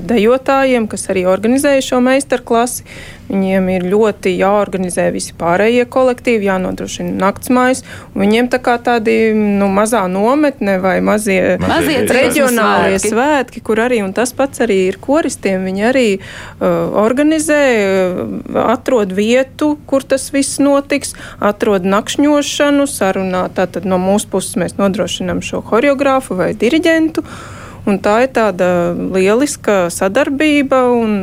dejotājiem, 0.09 0.89
kas 0.91 1.07
arī 1.13 1.23
organizēja 1.31 1.85
šo 1.87 2.01
meistarklasi. 2.03 2.83
Viņiem 3.31 3.69
ir 3.71 3.85
ļoti 3.87 4.33
jāorganizē 4.35 5.05
visi 5.15 5.31
pārējie 5.39 5.85
kolektīvi, 5.91 6.49
jānodrošina 6.49 7.13
naktsmājas. 7.21 7.83
Viņiem 8.17 8.49
tā 8.51 8.59
kā 8.63 8.75
tādi 8.83 9.31
nu, 9.37 9.69
mazā 9.71 10.03
nometne 10.11 10.75
vai 10.83 10.97
mazie, 11.05 11.55
mazie 11.63 12.01
reģionālie 12.09 12.97
svētki. 12.99 13.13
svētki, 13.13 13.63
kur 13.63 13.79
arī 13.85 14.01
tas 14.15 14.35
pats 14.35 14.63
arī 14.65 14.81
ir 14.89 14.99
koristiem. 14.99 15.63
Viņi 15.69 15.87
arī 15.87 16.05
uh, 16.17 16.91
organizē, 17.05 17.61
uh, 17.85 18.59
atrod 18.65 19.15
vietu, 19.15 19.77
kur 19.87 20.03
tas 20.03 20.27
viss 20.35 20.59
notiks, 20.59 21.15
atrod 21.39 21.87
nakšņošanu, 21.87 22.89
sarunā. 22.89 23.47
Tātad 23.55 23.87
no 23.87 24.01
mūsu 24.01 24.27
puses 24.33 24.59
mēs 24.59 24.77
nodrošinām 24.81 25.39
šo 25.45 25.63
horeogrāfu 25.71 26.35
vai 26.35 26.51
diriģentu. 26.57 27.23
Uh, 27.23 27.60
Un 27.89 27.97
tā 27.97 28.19
ir 28.25 28.29
tāda 28.35 28.67
lieliska 28.93 29.87
sadarbība 29.89 30.83
un 30.93 31.13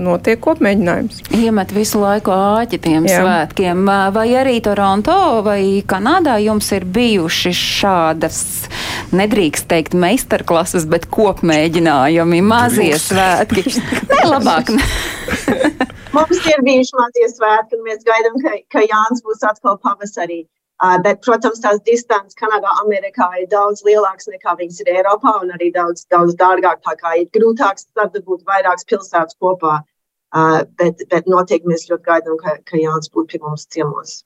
notiek 0.00 0.40
kopmēģinājums. 0.40 1.20
Iemet 1.36 1.74
visu 1.76 2.00
laiku 2.00 2.32
āķi 2.32 2.80
tiem 2.86 3.08
Jā. 3.08 3.20
svētkiem. 3.20 3.82
Vai 4.16 4.26
arī 4.40 4.56
Toronto 4.64 5.16
vai 5.44 5.60
Kanādā 5.84 6.38
jums 6.40 6.70
ir 6.72 6.88
bijuši 6.88 7.52
šādas, 7.60 8.40
nedrīkst 9.12 9.68
teikt 9.68 9.96
meistarklases, 9.98 10.88
bet 10.88 11.04
kopmēģinājumi, 11.12 12.40
mazie 12.40 12.96
svētki? 13.02 13.66
Nē, 14.10 14.22
labāk. 14.32 14.72
Mums 16.16 16.44
ir 16.48 16.64
bijuši 16.64 16.96
mazie 16.96 17.28
svētki, 17.34 17.76
un 17.76 17.88
mēs 17.90 18.04
gaidām, 18.08 18.40
ka, 18.40 18.56
ka 18.72 18.88
Jānis 18.88 19.20
būs 19.26 19.44
atkal 19.44 19.76
pavasarī. 19.84 20.46
Uh, 20.76 20.98
bet, 21.00 21.22
protams, 21.24 21.62
tās 21.64 21.78
distances 21.88 22.36
Kanādā, 22.36 22.68
Amerikā 22.82 23.30
ir 23.40 23.46
daudz 23.48 23.80
lielākas 23.86 24.28
nekā 24.28 24.58
viņas 24.58 24.82
ir 24.82 24.90
Eiropā, 24.98 25.32
un 25.40 25.54
arī 25.54 25.70
daudz, 25.72 26.04
daudz 26.12 26.36
dārgāk. 26.36 26.82
Tā 26.84 26.92
kā 27.00 27.14
ir 27.22 27.30
grūtāk 27.32 27.80
sadarboties 27.80 28.44
vairākas 28.44 28.84
pilsētas 28.90 29.38
kopā. 29.40 29.78
bet, 30.76 31.00
bet 31.08 31.28
noteikti 31.32 31.70
mēs 31.70 31.86
ļoti 31.88 32.04
gaidām, 32.04 32.36
ka, 32.42 32.58
ka 32.68 32.76
Jānis 32.76 33.08
būtu 33.14 33.32
pie 33.32 33.40
mums 33.40 33.64
ciemos. 33.72 34.18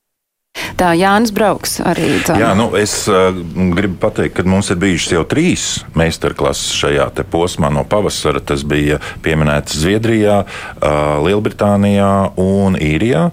Tā 0.81 0.95
Jānis 0.97 1.31
Brauks 1.37 1.77
arī. 1.85 2.23
Tā. 2.25 2.39
Jā, 2.41 2.55
nu, 2.57 2.71
es 2.79 3.05
uh, 3.13 3.37
gribu 3.77 3.99
pateikt, 4.01 4.39
ka 4.39 4.45
mums 4.49 4.71
ir 4.73 4.79
bijušas 4.81 5.13
jau 5.13 5.25
trīs 5.29 5.67
meistarklases 5.99 6.73
šajā 6.79 7.11
posmā 7.31 7.69
no 7.73 7.85
pavasara. 7.85 8.41
Tas 8.41 8.65
bija 8.65 8.97
pieminēts 9.25 9.77
Zviedrijā, 9.83 10.41
uh, 10.47 11.21
Lielbritānijā 11.27 12.11
un 12.41 12.81
Īrijā. 12.81 13.29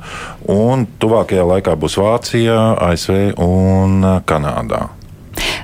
Un 0.52 0.86
tuvākajā 1.00 1.48
laikā 1.56 1.80
būs 1.80 1.98
Vācijā, 2.04 2.60
ASV 2.92 3.40
un 3.44 4.04
Kanādā. 4.28 4.97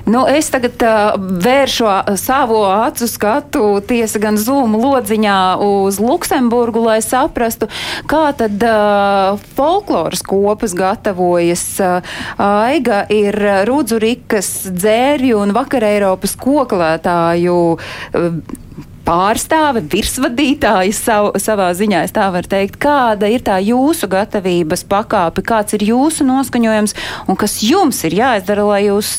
Nu, 0.04 0.26
es 0.28 0.50
tagad 0.52 0.82
uh, 0.84 1.14
vēršu 1.18 1.86
savu 2.20 2.60
acu 2.68 3.08
skatu 3.08 3.64
tiesa 3.88 4.20
gan 4.20 4.36
zūmu 4.40 4.80
lodziņā 4.82 5.38
uz 5.64 6.00
Luksemburgu, 6.02 6.82
lai 6.84 6.98
saprastu, 7.04 7.70
kā 8.10 8.26
tad 8.36 8.60
uh, 8.68 9.40
folkloras 9.56 10.24
kopas 10.26 10.76
gatavojas. 10.76 11.64
Uh, 11.80 12.16
Aiga 12.44 13.04
ir 13.12 13.38
Rudzurikas 13.68 14.50
dzērju 14.68 15.40
un 15.40 15.54
vakar 15.56 15.86
Eiropas 15.88 16.36
koklētāju. 16.40 17.62
Uh, 18.12 18.60
pārstāve, 19.04 19.82
virsvadītāja 19.92 20.94
sav, 20.96 21.30
savā 21.40 21.70
ziņā, 21.76 22.04
es 22.06 22.14
tā 22.16 22.28
varu 22.34 22.48
teikt, 22.50 22.78
kāda 22.82 23.28
ir 23.32 23.44
tā 23.44 23.58
jūsu 23.62 24.08
gatavības 24.12 24.84
pakāpe, 24.90 25.44
kāds 25.46 25.76
ir 25.76 25.86
jūsu 25.88 26.26
noskaņojums 26.28 26.96
un 27.28 27.40
kas 27.40 27.58
jums 27.64 28.00
ir 28.08 28.16
jāizdara, 28.20 28.64
lai 28.68 28.84
jūs 28.86 29.12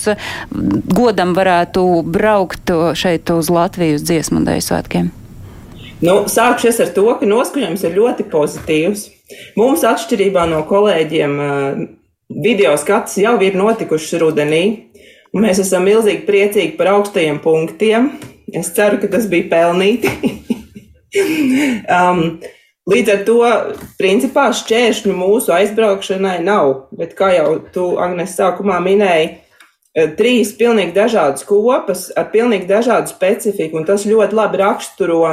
godam 0.95 1.36
varētu 1.38 1.86
braukt 2.04 2.74
šeit 2.98 3.30
uz 3.34 3.52
Latviju 3.54 4.00
uz 4.00 4.08
dziesmu 4.08 4.41
un 4.41 4.50
dēļu 4.50 4.65
svētkiem? 4.69 5.12
Nu, 6.04 6.26
sākšu 6.30 6.74
ar 6.84 6.89
to, 6.95 7.06
ka 7.19 7.28
noskaņojums 7.30 7.86
ir 7.88 7.95
ļoti 7.95 8.26
pozitīvs. 8.32 9.06
Mums, 9.58 9.86
atšķirībā 9.88 10.43
no 10.52 10.62
kolēģiem, 10.67 11.38
video 12.43 12.76
skats 12.78 13.17
jau 13.21 13.38
ir 13.41 13.58
notikušas 13.58 14.19
rudenī, 14.21 14.63
mēs 15.36 15.62
esam 15.63 15.88
milzīgi 15.88 16.26
priecīgi 16.28 16.76
par 16.78 16.91
augstajiem 16.98 17.39
punktiem. 17.43 18.12
Es 18.53 18.69
ceru, 18.75 18.99
ka 19.01 19.10
tas 19.12 19.25
bija 19.31 19.49
pelnīti. 19.51 20.12
um, 21.97 22.21
līdz 22.91 23.13
ar 23.13 23.23
to, 23.27 23.39
principā, 23.99 24.49
šķēršļu 24.55 25.15
mūsu 25.15 25.55
aizbraukšanai 25.55 26.38
nav. 26.45 26.75
Bet, 26.95 27.15
kā 27.17 27.31
jau 27.36 27.58
tu, 27.73 27.88
Agnes, 28.01 28.36
sākumā 28.38 28.77
minēji, 28.86 29.31
eh, 29.95 30.13
trīs 30.19 30.53
pilnīgi 30.60 30.93
dažādas 30.97 31.47
kopas 31.47 32.12
ar 32.15 32.29
pilnīgi 32.34 32.69
dažādu 32.69 33.13
specifiku, 33.13 33.81
un 33.81 33.89
tas 33.89 34.05
ļoti 34.05 34.38
labi 34.38 34.62
raksturo 34.62 35.23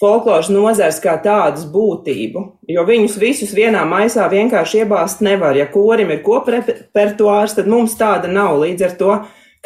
folkloras 0.00 0.50
nozars 0.52 0.98
kā 1.00 1.16
tādas 1.24 1.64
būtību, 1.72 2.42
jo 2.68 2.84
viņus 2.84 3.16
visus 3.20 3.54
vienā 3.56 3.80
maisā 3.88 4.26
vienkārši 4.28 4.82
iebāzt 4.82 5.22
nevar. 5.24 5.56
Ja 5.56 5.68
korim 5.72 6.12
ir 6.12 6.22
koprepertuārs, 6.26 7.56
tad 7.56 7.70
mums 7.70 7.96
tāda 7.96 8.28
nav. 8.28 8.58
Līdz 8.60 8.84
ar 8.84 8.96
to 9.00 9.12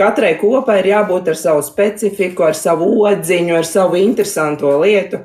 Katrai 0.00 0.32
kopai 0.40 0.78
ir 0.80 0.86
jābūt 0.94 1.26
ar 1.28 1.36
savu 1.36 1.60
specifiku, 1.60 2.46
ar 2.48 2.54
savu 2.56 2.86
odziņu, 3.04 3.52
ar 3.58 3.66
savu 3.68 3.98
interesanto 4.00 4.70
lietu. 4.80 5.20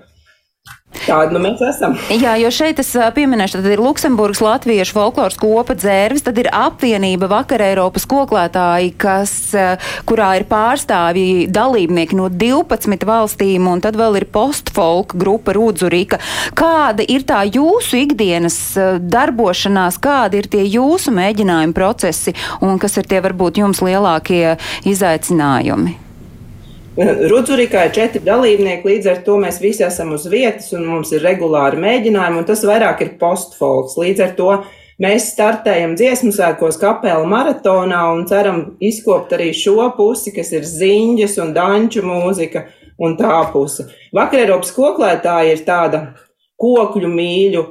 Tāda 1.03 1.35
nu 1.35 1.41
mēs 1.43 1.61
esam. 1.65 1.95
Jā, 2.13 2.35
jo 2.39 2.49
šeit 2.53 2.79
es 2.81 2.91
pieminēšu, 3.15 3.59
tad 3.59 3.73
ir 3.73 3.81
Luksemburgas 3.83 4.41
latviešu 4.43 4.95
folkloras 4.95 5.37
kopa 5.39 5.75
dzērvis, 5.77 6.23
tad 6.25 6.39
ir 6.41 6.49
apvienība 6.55 7.29
vakar 7.31 7.63
Eiropas 7.65 8.07
koklētāji, 8.09 8.93
kas, 9.01 9.33
kurā 10.09 10.31
ir 10.39 10.47
pārstāvji 10.49 11.47
dalībnieki 11.53 12.17
no 12.19 12.29
12 12.31 13.05
valstīm, 13.07 13.69
un 13.71 13.83
tad 13.83 13.99
vēl 13.99 14.21
ir 14.21 14.27
postfolk 14.33 15.17
grupa 15.19 15.55
Rūdzurika. 15.55 16.21
Kāda 16.57 17.05
ir 17.05 17.27
tā 17.27 17.43
jūsu 17.49 18.01
ikdienas 18.05 18.59
darbošanās, 19.01 19.99
kādi 20.01 20.41
ir 20.41 20.49
tie 20.51 20.63
jūsu 20.65 21.13
mēģinājumi 21.15 21.75
procesi, 21.75 22.35
un 22.65 22.79
kas 22.81 22.97
ir 23.01 23.11
tie 23.11 23.21
varbūt 23.25 23.61
jums 23.61 23.83
lielākie 23.85 24.57
izaicinājumi? 24.87 26.04
Rudzurikā 27.31 27.89
ir 27.89 27.93
četri 27.95 28.21
dalībnieki, 28.23 28.87
līdz 28.87 29.09
ar 29.11 29.17
to 29.25 29.35
mēs 29.41 29.59
visi 29.59 29.83
esam 29.83 30.13
uz 30.15 30.29
vietas 30.31 30.69
un 30.77 30.85
mums 30.87 31.11
ir 31.11 31.25
regulāri 31.25 31.79
mēģinājumi, 31.83 32.39
un 32.39 32.47
tas 32.47 32.63
vairāk 32.67 33.03
ir 33.03 33.15
postfolks. 33.19 33.97
Līdz 33.99 34.23
ar 34.23 34.31
to 34.37 34.51
mēs 35.03 35.27
startējam 35.33 35.97
dziesmu 35.99 36.31
sēkos 36.35 36.79
kapela 36.79 37.27
maratonā 37.27 37.99
un 38.13 38.23
ceram 38.29 38.61
izkopt 38.79 39.35
arī 39.35 39.49
šo 39.51 39.89
pusi, 39.97 40.31
kas 40.35 40.53
ir 40.55 40.63
ziņģes 40.69 41.35
un 41.43 41.51
danču 41.57 42.05
mūzika 42.07 42.63
un 43.03 43.17
tā 43.19 43.41
puse. 43.51 43.89
Vakar 44.15 44.45
Eiropas 44.45 44.71
koklētāji 44.77 45.51
ir 45.51 45.65
tāda 45.67 46.03
kokļu 46.61 47.11
mīļu 47.11 47.65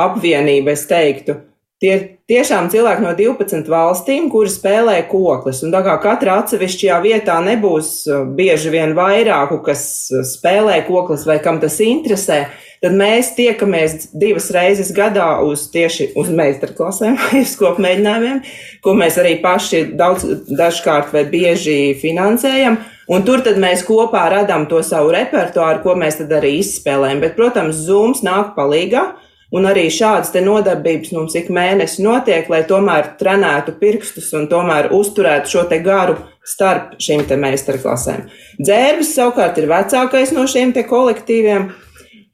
apvienība, 0.00 0.72
es 0.72 0.86
teiktu. 0.88 1.42
Tie 1.82 1.92
ir 1.92 2.08
tiešām 2.32 2.70
cilvēki 2.72 3.04
no 3.04 3.12
12 3.18 3.68
valstīm, 3.70 4.30
kuri 4.32 4.50
spēlē 4.50 4.96
koklis. 5.10 5.62
Un 5.66 5.74
tā 5.74 5.82
kā 5.84 5.98
katrā 6.02 6.40
atsevišķajā 6.42 6.98
vietā 7.04 7.38
nebūs 7.44 7.94
uh, 8.08 8.26
bieži 8.38 8.72
vien 8.72 8.96
vairāku, 8.96 9.60
kas 9.66 9.84
uh, 10.10 10.24
spēlē 10.26 10.80
koklis 10.88 11.26
vai 11.28 11.38
kam 11.44 11.60
tas 11.62 11.76
interesē, 11.84 12.46
tad 12.82 12.96
mēs 12.98 13.34
tiekamies 13.36 14.08
divas 14.18 14.48
reizes 14.54 14.90
gadā 14.96 15.28
uz 15.46 15.68
tieši 15.72 16.12
uz 16.18 16.32
meistarklasēm 16.32 17.18
vai 17.20 17.42
uz 17.46 17.54
kopu 17.60 17.84
mēģinājumiem, 17.84 18.40
ko 18.84 18.96
mēs 18.98 19.18
arī 19.22 19.36
paši 19.44 19.84
daudz, 19.98 20.26
dažkārt 20.50 21.12
vai 21.14 21.26
bieži 21.30 21.94
finansējam. 22.00 22.80
Un 23.12 23.26
tur 23.26 23.42
mēs 23.60 23.82
kopā 23.84 24.24
radām 24.32 24.64
to 24.70 24.80
savu 24.86 25.10
repertuāru, 25.12 25.82
ko 25.84 25.96
mēs 25.98 26.20
tad 26.22 26.32
arī 26.38 26.56
izspēlējam. 26.60 27.20
Bet, 27.20 27.34
protams, 27.36 27.82
Zooms 27.84 28.22
nāk 28.24 28.54
palīgā. 28.56 29.10
Un 29.52 29.68
arī 29.68 29.88
šādas 29.92 30.32
nodarbības 30.40 31.12
mums 31.12 31.34
ik 31.36 31.50
mēnesi 31.52 32.00
notiek, 32.04 32.48
lai 32.48 32.62
tomēr 32.68 33.12
trenētu 33.20 33.76
pirkstus 33.80 34.30
un 34.38 34.48
tomēr 34.48 34.88
uzturētu 34.96 35.52
šo 35.52 35.66
te 35.68 35.82
garu 35.84 36.16
starp 36.44 36.96
šīm 37.02 37.26
te 37.28 37.36
meistarklasēm. 37.36 38.26
Dzērbis 38.62 39.12
savukārt 39.18 39.60
ir 39.60 39.68
vecākais 39.68 40.32
no 40.32 40.46
šiem 40.48 40.72
te 40.72 40.86
kolektīviem. 40.88 41.68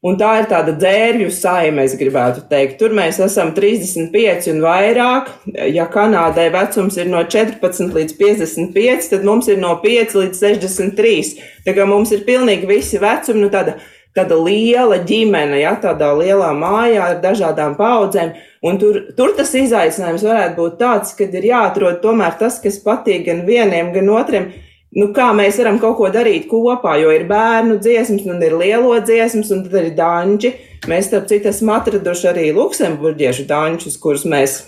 Un 0.07 0.15
tā 0.15 0.29
ir 0.39 0.45
tāda 0.47 0.77
dzērvju 0.79 1.31
saime, 1.35 1.83
es 1.83 1.97
gribētu 1.99 2.45
teikt. 2.47 2.77
Tur 2.79 2.93
mēs 2.95 3.17
esam 3.19 3.51
35 3.57 4.47
un 4.53 4.61
vairāk. 4.63 5.33
Ja 5.75 5.89
Kanādai 5.91 6.47
vecums 6.55 7.01
ir 7.03 7.11
no 7.11 7.25
14 7.27 7.97
līdz 7.97 8.15
55, 8.21 9.09
tad 9.11 9.27
mums 9.27 9.51
ir 9.51 9.59
no 9.59 9.75
5 9.83 10.15
līdz 10.21 10.45
63. 10.45 11.33
Tā 11.67 11.75
kā 11.75 11.87
mums 11.91 12.15
ir 12.15 12.23
pilnīgi 12.29 12.71
visi 12.71 13.03
vecumi, 13.03 13.43
nu 13.43 13.51
tāda 13.51 13.81
tāda 14.19 14.37
liela 14.43 14.99
ģimene, 15.09 15.63
ja 15.63 15.73
tādā 15.81 16.11
lielā 16.19 16.51
mājā 16.59 17.09
ar 17.15 17.19
dažādām 17.23 17.77
paudzēm. 17.79 18.35
Un 18.67 18.79
tur, 18.83 19.01
tur 19.17 19.35
tas 19.39 19.55
izaicinājums 19.55 20.27
varētu 20.27 20.59
būt 20.59 20.79
tāds, 20.81 21.15
ka 21.17 21.29
ir 21.31 21.51
jāatrod 21.53 22.01
tomēr 22.03 22.35
tas, 22.41 22.59
kas 22.63 22.81
patīk 22.85 23.29
gan 23.31 23.45
vieniem, 23.47 23.93
gan 23.95 24.11
otriem. 24.19 24.51
Nu, 24.99 25.11
kā 25.15 25.29
mēs 25.37 25.59
varam 25.61 25.77
kaut 25.81 25.99
ko 25.99 26.09
darīt 26.11 26.47
kopā, 26.49 26.97
jo 26.99 27.13
ir 27.13 27.27
bērnu 27.29 27.77
dziesmas, 27.85 28.25
un 28.27 28.41
ir 28.43 28.57
lielo 28.57 28.97
dziesmas, 29.05 29.53
un 29.55 29.67
tad 29.67 29.77
ir 29.83 29.93
danči. 29.97 30.55
Mēs, 30.89 31.11
starp 31.11 31.29
citu, 31.29 31.51
esam 31.53 31.75
atraduši 31.77 32.31
arī 32.31 32.47
luksemburģiešu 32.57 33.45
dančus, 33.51 33.99
kurus 34.01 34.25
mēs 34.29 34.63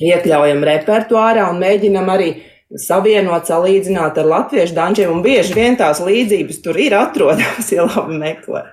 iekļaujam 0.00 0.62
repertuārā 0.64 1.48
un 1.50 1.60
mēģinam 1.60 2.08
arī 2.12 2.30
savienot, 2.78 3.48
salīdzināt 3.48 4.20
ar 4.20 4.30
latviešu 4.30 4.76
dančiem, 4.76 5.10
un 5.14 5.24
bieži 5.24 5.56
vien 5.56 5.78
tās 5.80 6.02
līdzības 6.04 6.62
tur 6.64 6.78
ir 6.78 6.96
atrodamas, 6.98 7.72
ja 7.76 7.88
labi 7.88 8.20
meklē. 8.20 8.68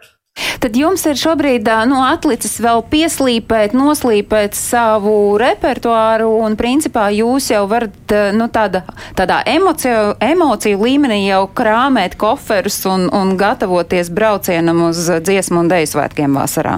Tad 0.62 0.76
jums 0.78 1.02
ir 1.10 1.18
šobrīd 1.18 1.66
nu, 1.90 1.98
atlicis 2.06 2.60
vēl 2.62 2.84
pieslīpēt, 2.92 3.74
noslīpēt 3.78 4.54
savu 4.58 5.38
repertuāru, 5.42 6.30
un 6.46 6.58
principā 6.60 7.08
jūs 7.14 7.50
jau 7.54 7.64
varat 7.70 8.14
nu, 8.38 8.46
tāda, 8.54 8.84
tādā 9.18 9.40
emociju, 9.50 10.18
emociju 10.22 10.82
līmenī 10.82 11.24
jau 11.26 11.48
krāmēt 11.58 12.20
koferus 12.22 12.84
un, 12.90 13.08
un 13.10 13.34
gatavoties 13.40 14.14
braucienam 14.14 14.88
uz 14.92 15.08
dziesmu 15.10 15.66
un 15.66 15.74
deju 15.74 15.90
svētkiem 15.96 16.38
vasarā. 16.38 16.78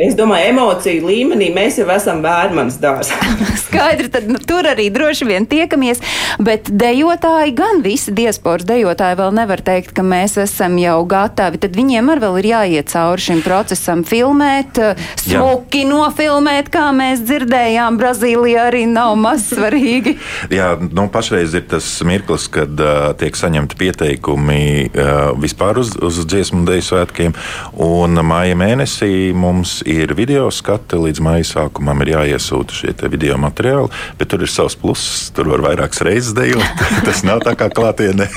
Es 0.00 0.14
domāju, 0.16 0.54
emociju 0.54 1.04
līmenī 1.04 1.50
mēs 1.52 1.76
jau 1.76 1.84
esam 1.92 2.22
bērnams 2.24 2.78
dārzā. 2.80 3.18
Skaidri, 3.66 4.08
tad 4.08 4.30
nu, 4.32 4.38
tur 4.40 4.64
arī 4.70 4.86
droši 4.88 5.26
vien 5.28 5.44
tiekamies, 5.44 6.00
bet 6.40 6.70
dejotāji, 6.72 7.52
gan 7.58 7.82
visi 7.84 8.14
diasporas 8.16 8.64
dejotāji 8.64 9.18
vēl 9.18 9.34
nevar 9.36 9.60
teikt, 9.66 9.92
ka 9.92 10.00
mēs 10.00 10.38
esam 10.40 10.78
jau 10.80 11.02
gatavi. 11.08 11.60
Tad 11.60 11.76
viņiem 11.76 12.08
arī 12.14 12.24
vēl 12.24 12.38
ir 12.40 12.48
jāiet 12.48 12.88
cauri 12.94 13.26
šim 13.26 13.42
procesam, 13.44 14.04
filmēt, 14.08 14.80
smuki 15.20 15.82
Jā. 15.84 15.90
nofilmēt, 15.90 16.72
kā 16.72 16.86
mēs 16.96 17.20
dzirdējām, 17.28 18.00
Brazīlijā 18.00 18.70
arī 18.70 18.86
nav 18.88 19.12
maz 19.20 19.50
svarīgi. 19.50 20.16
Jā, 20.56 20.70
nu, 20.80 21.10
pašreiz 21.12 21.58
ir 21.60 21.68
tas 21.68 21.90
mirklis, 22.08 22.48
kad 22.56 22.72
uh, 22.80 23.10
tiek 23.20 23.36
saņemti 23.36 23.76
pieteikumi 23.84 24.64
uh, 24.88 25.36
vispār 25.44 25.84
uz, 25.84 25.92
uz 26.00 26.24
dziesmu 26.24 26.64
deju 26.72 26.88
svētkiem, 26.88 27.36
un 27.84 28.24
māja 28.24 28.56
mēnesī 28.64 29.12
mums 29.36 29.82
ir 29.92 30.14
video 30.18 30.48
skati. 30.54 30.98
Līdz 31.00 31.22
maija 31.24 31.46
sākumam 31.46 32.02
ir 32.04 32.14
jāiesūta 32.14 32.76
šie 32.76 32.94
video 33.10 33.38
materiāli, 33.40 33.90
bet 34.18 34.30
tur 34.32 34.44
ir 34.44 34.50
savs 34.52 34.76
pluss. 34.78 35.30
Tur 35.34 35.50
var 35.52 35.64
vairākas 35.68 36.02
reizes 36.06 36.34
dejot. 36.36 36.64
Tas 37.06 37.22
nav 37.26 37.42
tā 37.46 37.54
kā 37.58 37.70
klātienē. 37.72 38.28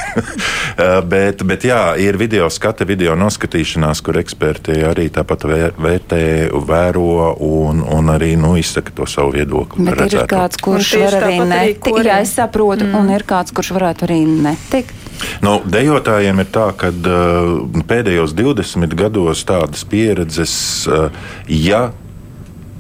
bet, 1.14 1.44
bet 1.48 1.68
jā, 1.68 1.82
ir 2.02 2.18
video 2.22 2.50
skati, 2.54 2.88
video 2.90 3.18
noskatīšanās, 3.20 4.04
kur 4.06 4.20
eksperti 4.22 4.80
arī 4.90 5.10
tāpat 5.14 5.48
vērtē, 5.78 6.24
vēro 6.54 7.34
un, 7.44 7.84
un 7.84 8.14
arī 8.14 8.34
nu, 8.40 8.56
izsaka 8.60 8.96
to 8.96 9.08
savu 9.10 9.36
viedokli. 9.38 9.88
Bet 9.90 10.06
ir 10.10 10.28
kāds, 10.30 10.60
kurš 10.64 10.96
var 11.06 11.20
arī 11.24 11.40
netikt. 11.44 12.04
Jā, 12.04 12.22
es 12.24 12.36
saprotu, 12.38 12.88
mm. 12.88 13.00
un 13.00 13.14
ir 13.16 13.26
kāds, 13.28 13.56
kurš 13.56 13.74
varētu 13.78 14.08
arī 14.08 14.22
netikt. 14.28 15.03
Nu, 15.44 15.58
dejotājiem 15.66 16.40
ir 16.44 16.50
tā, 16.54 16.70
ka 16.78 16.92
uh, 16.94 17.82
pēdējos 17.90 18.36
20 18.38 18.96
gados 19.00 19.44
tādas 19.48 19.84
pieredzes, 19.90 20.56
uh, 20.88 21.10
ja 21.48 21.90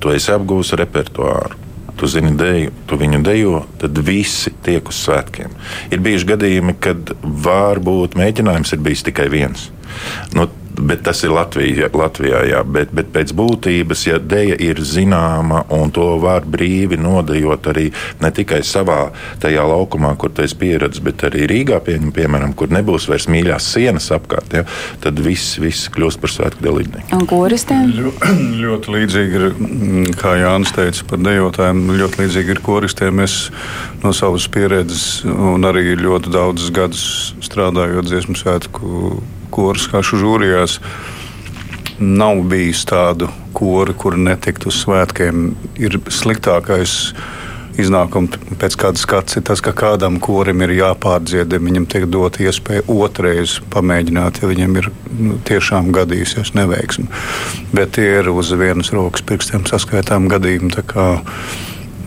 tu 0.04 0.12
esi 0.12 0.34
apgūlis 0.34 0.74
repertuāru, 0.80 1.60
tu 2.00 2.10
zini 2.10 2.34
deju, 2.40 2.74
tu 2.90 2.98
viņu 3.00 3.22
dejo, 3.24 3.62
tad 3.82 4.00
visi 4.04 4.52
tiek 4.66 4.90
uz 4.90 5.00
svētkiem. 5.06 5.54
Ir 5.94 6.04
bijuši 6.04 6.32
gadījumi, 6.34 6.76
kad 6.84 7.14
varbūt 7.22 8.18
mēģinājums 8.20 8.76
ir 8.76 8.84
bijis 8.84 9.06
tikai 9.08 9.30
viens. 9.32 9.70
Nu, 10.36 10.50
bet 10.78 11.04
tas 11.06 11.24
ir 11.24 11.34
Latvija, 11.34 11.90
Latvijā. 11.94 12.44
Jā, 12.50 12.62
bet, 12.66 12.92
bet 12.96 13.12
pēc 13.14 13.34
būtības, 13.38 14.06
ja 14.08 14.20
dēļa 14.20 14.58
ir 14.64 14.82
zināma 14.86 15.64
un 15.74 15.92
to 15.94 16.08
var 16.22 16.48
brīvi 16.50 16.98
nodejot 17.00 17.70
arī 17.72 17.90
ne 18.24 18.32
tikai 18.34 18.62
savā 18.66 19.00
tajā 19.44 19.66
laukumā, 19.70 20.14
kur 20.20 20.34
tu 20.34 20.44
esi 20.46 20.58
pieredzējis, 20.60 21.04
bet 21.06 21.26
arī 21.30 21.48
Rīgā, 21.50 21.80
pieņem, 21.86 22.14
piemēram, 22.16 22.56
kur 22.58 22.74
nebūs 22.74 23.08
vairs 23.12 23.30
mīļās 23.32 23.70
sienas 23.76 24.10
apkārt, 24.16 24.58
ja, 24.58 24.66
tad 25.04 25.20
viss, 25.24 25.58
viss 25.62 25.92
kļūst 25.94 26.22
par 26.24 26.34
svētku 26.34 26.66
dalībnieku. 26.66 27.12
Un 27.18 27.28
koristiem? 27.30 27.94
Ļo, 27.98 28.16
ļoti 28.64 28.96
līdzīgi 28.98 29.40
ir, 29.40 29.48
mm, 29.54 30.18
kā 30.20 30.36
Jānis 30.42 30.74
teica 30.76 31.08
par 31.10 31.24
dejotājiem, 31.24 31.86
ļoti 32.02 32.24
līdzīgi 32.24 32.56
ir 32.56 32.64
koristiem. 32.66 33.24
Es 33.24 33.38
no 34.04 34.14
savas 34.16 34.48
pieredzes 34.52 35.24
un 35.30 35.64
arī 35.68 35.94
ļoti 36.00 36.34
daudzus 36.34 36.74
gadus 36.74 37.06
strādājot 37.44 38.10
dziesmu 38.10 38.38
svētku 38.40 39.22
koris 39.54 39.88
kašu 39.92 40.20
žūrijās. 40.24 40.80
Nav 42.02 42.42
bijis 42.50 42.84
tādu 42.90 43.30
kori, 43.54 43.94
kur 43.94 44.18
netiktu 44.18 44.72
uz 44.72 44.82
svētkiem. 44.82 45.54
Ir 45.80 46.00
sliktākais 46.12 47.14
iznākums 47.80 48.38
pēc 48.62 48.76
kāda 48.80 49.02
skats 49.02 49.38
ir 49.38 49.46
tas, 49.48 49.62
ka 49.64 49.74
kādam 49.78 50.20
korim 50.24 50.62
ir 50.66 50.76
jāpārdzied, 50.78 51.54
viņam 51.54 51.88
tiek 51.90 52.06
dot 52.12 52.40
iespēja 52.42 52.86
otrreiz 52.92 53.58
pamēģināt, 53.74 54.42
ja 54.42 54.50
viņam 54.50 54.80
ir 54.82 54.90
nu, 55.18 55.38
tiešām 55.48 55.92
gadījusies 55.96 56.54
neveiksme. 56.58 57.10
Bet 57.74 57.96
tie 57.98 58.10
ir 58.20 58.30
uz 58.34 58.54
vienas 58.58 58.94
rokas 58.94 59.26
pirkstiem 59.26 59.66
saskaitām 59.70 60.30
gadījumi. 60.32 60.74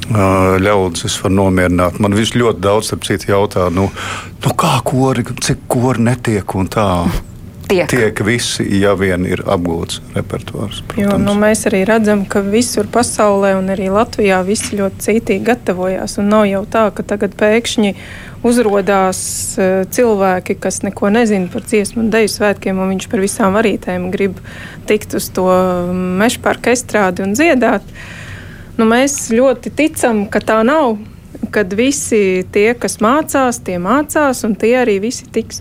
Ļaudis 0.07 1.09
es 1.09 1.16
varu 1.18 1.34
nomierināt. 1.34 1.97
Man 1.99 2.14
viss 2.14 2.36
ļoti 2.38 2.62
daudz, 2.62 2.92
starp 2.92 3.07
citu, 3.09 3.32
jautā, 3.32 3.66
nu, 3.74 3.88
nu 4.44 4.53
kā 4.55 4.76
kori, 4.86 5.24
cik 5.42 5.66
kori 5.70 6.05
netiek 6.07 6.55
un 6.55 6.70
tā 6.70 6.86
tiek. 7.68 7.88
Tiek 7.90 8.20
visi, 8.26 8.64
ja 8.80 8.94
vien 8.98 9.26
ir 9.28 9.42
apgūts 9.46 10.00
repertuārs. 10.14 10.82
Jo, 10.98 11.16
nu, 11.20 11.34
mēs 11.38 11.66
arī 11.70 11.82
redzam, 11.88 12.24
ka 12.30 12.42
visur 12.44 12.88
pasaulē 12.92 13.54
un 13.58 13.70
arī 13.74 13.88
Latvijā 13.92 14.40
visi 14.46 14.78
ļoti 14.78 15.02
cītīgi 15.06 15.46
gatavojās. 15.46 16.16
Un 16.22 16.30
nav 16.32 16.46
jau 16.50 16.62
tā, 16.70 16.86
ka 16.94 17.04
tagad 17.14 17.36
pēkšņi 17.38 17.94
uzrādās 18.46 19.20
uh, 19.58 19.82
cilvēki, 19.90 20.58
kas 20.62 20.82
neko 20.86 21.10
nezina 21.14 21.50
par 21.52 21.66
dziesmu 21.66 22.04
un 22.04 22.12
deju 22.14 22.30
svētkiem, 22.36 22.78
un 22.78 22.94
viņš 22.94 23.08
par 23.12 23.24
visām 23.24 23.58
varītēm 23.58 24.10
grib 24.14 24.40
tikt 24.86 25.16
uz 25.18 25.30
to 25.34 25.48
meža 26.20 26.42
parka 26.44 26.74
estrādi 26.76 27.26
un 27.26 27.34
dziedāt. 27.38 27.86
Nu, 28.76 28.86
mēs 28.88 29.30
ļoti 29.32 29.72
ticam, 29.74 30.26
ka 30.30 30.42
tā 30.44 30.62
nav. 30.66 30.98
Kad 31.52 31.74
visi 31.76 32.46
tie, 32.52 32.70
kas 32.80 32.96
mācās, 33.04 33.58
tie 33.64 33.76
mācās, 33.80 34.40
un 34.48 34.54
tie 34.58 34.72
arī 34.80 34.96
visi 35.04 35.26
tiks 35.32 35.60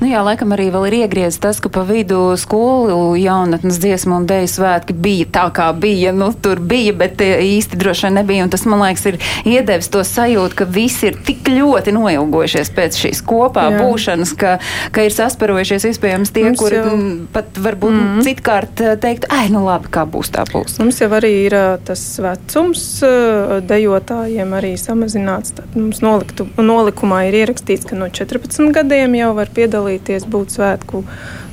Nu 0.00 0.08
jā, 0.10 0.22
laikam 0.24 0.54
arī 0.54 0.68
vēl 0.74 0.88
ir 0.88 0.96
iegriezts 1.04 1.42
tas, 1.42 1.60
ka 1.62 1.70
pa 1.72 1.84
vidu 1.86 2.34
skolu 2.40 3.14
jaunatnes 3.18 3.78
dziesmu 3.82 4.18
un 4.20 4.26
deju 4.28 4.48
svētki 4.50 4.96
bija 4.96 5.28
tā, 5.34 5.44
kā 5.54 5.68
bija. 5.76 6.12
Nu, 6.16 6.30
tur 6.32 6.60
bija, 6.60 6.94
bet 6.96 7.22
e, 7.24 7.30
īsti 7.56 7.78
droši 7.80 8.08
vien 8.08 8.18
nebija. 8.20 8.46
Un 8.46 8.52
tas, 8.52 8.64
man 8.68 8.82
liekas, 8.84 9.06
ir 9.10 9.18
iedevis 9.48 9.90
to 9.92 10.02
sajūtu, 10.06 10.58
ka 10.58 10.68
visi 10.68 11.10
ir 11.10 11.18
tik 11.26 11.48
ļoti 11.50 11.94
noilgojušies 11.96 12.72
pēc 12.76 12.98
šīs 13.02 13.22
kopā 13.26 13.68
jā. 13.70 13.82
būšanas, 13.82 14.34
ka, 14.38 14.56
ka 14.94 15.06
ir 15.06 15.14
sasparojušies 15.14 15.88
iespējams 15.92 16.34
tie, 16.34 16.46
Mums 16.48 16.62
kuri 16.62 16.80
jau... 16.80 16.96
pat 17.34 17.60
varbūt 17.66 17.94
mm 17.94 18.04
-hmm. 18.06 18.26
citkārt 18.28 18.84
e, 18.84 18.96
teikt, 19.00 19.28
ai, 19.32 19.48
nu 19.52 19.64
labi, 19.64 19.90
kā 19.94 20.06
būs 20.08 20.32
tā 20.34 20.46
būs. 20.50 20.78
Mums 20.82 21.00
jau 21.00 21.10
arī 21.20 21.32
ir 21.46 21.54
e, 21.54 21.64
tas 21.84 22.02
vecums 22.22 22.84
dejotājiem 23.68 24.54
arī 24.58 24.74
samazināts. 24.80 25.54
Tad 25.56 25.76
mums 25.78 26.00
noliktu, 26.04 26.46
nolikumā 26.58 27.24
ir 27.28 27.40
ierakstīts, 27.44 27.86
ka 27.88 27.98
no 27.98 28.08
14 28.08 28.72
gadiem 28.74 29.14
jau 29.18 29.32
var 29.36 29.48
piedalīties 29.54 29.63
piedalīties, 29.64 30.28
būt 30.30 30.54
svētku 30.54 31.02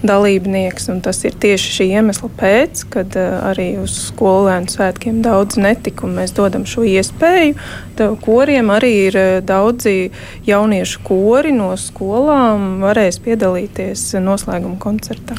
dalībnieks. 0.05 0.89
Tas 1.03 1.23
ir 1.27 1.35
tieši 1.41 1.75
šī 1.77 1.87
iemesla 1.97 2.29
pēc, 2.37 2.85
kad 2.93 3.15
uh, 3.19 3.39
arī 3.51 3.75
uz 3.81 3.95
skolēnu 4.09 4.71
svētkiem 4.71 5.21
daudz 5.25 5.59
netika, 5.61 6.07
un 6.07 6.17
mēs 6.19 6.35
dodam 6.37 6.65
šo 6.69 6.85
iespēju. 6.87 7.55
Tev 7.99 8.17
koriem 8.23 8.73
arī 8.73 8.93
ir 9.07 9.19
uh, 9.19 9.29
daudzi 9.45 10.11
jauniešu 10.47 11.05
kori 11.07 11.53
no 11.55 11.71
skolām, 11.79 12.81
varēs 12.83 13.21
piedalīties 13.23 14.11
noslēguma 14.21 14.79
koncertā. 14.81 15.37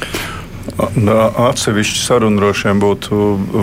Atsevišķi 0.78 2.04
saruna 2.04 2.38
droši 2.38 2.68
vien 2.68 2.80
būtu 2.82 3.16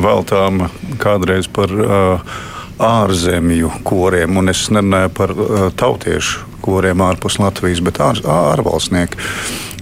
veltāma 0.04 0.68
kādreiz 1.00 1.48
par 1.48 1.72
uh, 1.72 2.36
ārzemju 2.80 3.72
koriem, 3.88 4.38
un 4.40 4.52
es 4.52 4.68
nerunāju 4.72 5.16
par 5.16 5.34
uh, 5.36 5.66
tautiešu 5.80 6.49
koriem 6.64 7.02
ārpus 7.06 7.40
Latvijas, 7.42 7.82
bet 7.86 8.02
ār, 8.04 8.22
ārvalstnieki. 8.26 9.20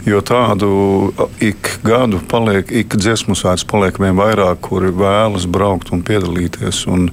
Jo 0.08 0.22
tādu 0.24 0.70
ik 1.44 1.80
gadu 1.84 2.22
paliek, 2.32 2.70
ik 2.72 2.96
dziesmu 2.96 3.36
svēts 3.36 3.68
paliek 3.68 4.00
vien 4.00 4.16
vairāk, 4.16 4.62
kuri 4.64 4.94
vēlas 4.96 5.50
braukt 5.52 5.92
un 5.92 6.06
piedalīties. 6.08 6.86
Un, 6.92 7.12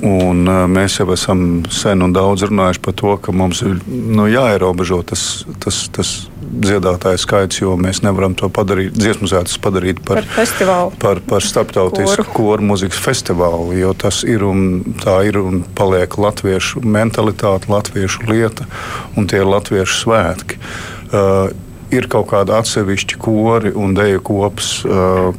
Un, 0.00 0.46
mēs 0.72 0.94
jau 0.96 1.04
esam 1.12 1.40
sen 1.68 2.00
un 2.00 2.14
daudz 2.16 2.46
runājuši 2.48 2.80
par 2.80 2.94
to, 2.96 3.10
ka 3.20 3.32
mums 3.36 3.60
ir 3.60 3.74
nu, 3.86 4.24
jāierobežo 4.24 5.02
tas, 5.04 5.44
tas, 5.60 5.82
tas 5.92 6.12
dziedātāju 6.46 7.20
skaits, 7.20 7.60
jo 7.60 7.74
mēs 7.80 8.02
nevaram 8.04 8.36
to 8.38 8.48
padarīt, 8.52 8.94
dziesmu 8.96 9.28
svētkus 9.30 9.58
padarīt 9.62 10.00
par, 10.06 10.20
par 10.22 10.30
festivālu. 10.38 10.94
Par, 11.02 11.20
par 11.26 11.44
starptautisku 11.44 12.24
koru. 12.24 12.36
koru 12.38 12.68
mūzikas 12.72 13.00
festivālu, 13.02 13.74
jo 13.78 13.92
tas 13.98 14.22
ir 14.26 14.44
un 14.46 14.96
tā 15.02 15.18
ir 15.28 15.40
un 15.42 15.62
paliek 15.78 16.18
latviešu 16.20 16.84
mentalitāte, 16.86 17.70
latviešu 17.72 18.28
lieta 18.30 18.68
un 19.16 19.28
tie 19.30 19.42
ir 19.42 19.50
latviešu 19.50 20.02
svētki. 20.04 20.60
Uh, 21.06 21.48
ir 21.94 22.08
kaut 22.10 22.30
kādi 22.32 22.54
atsevišķi 22.56 23.20
kori 23.22 23.74
un 23.76 23.94
deju 23.96 24.22
kops, 24.26 24.72
uh, 24.88 25.30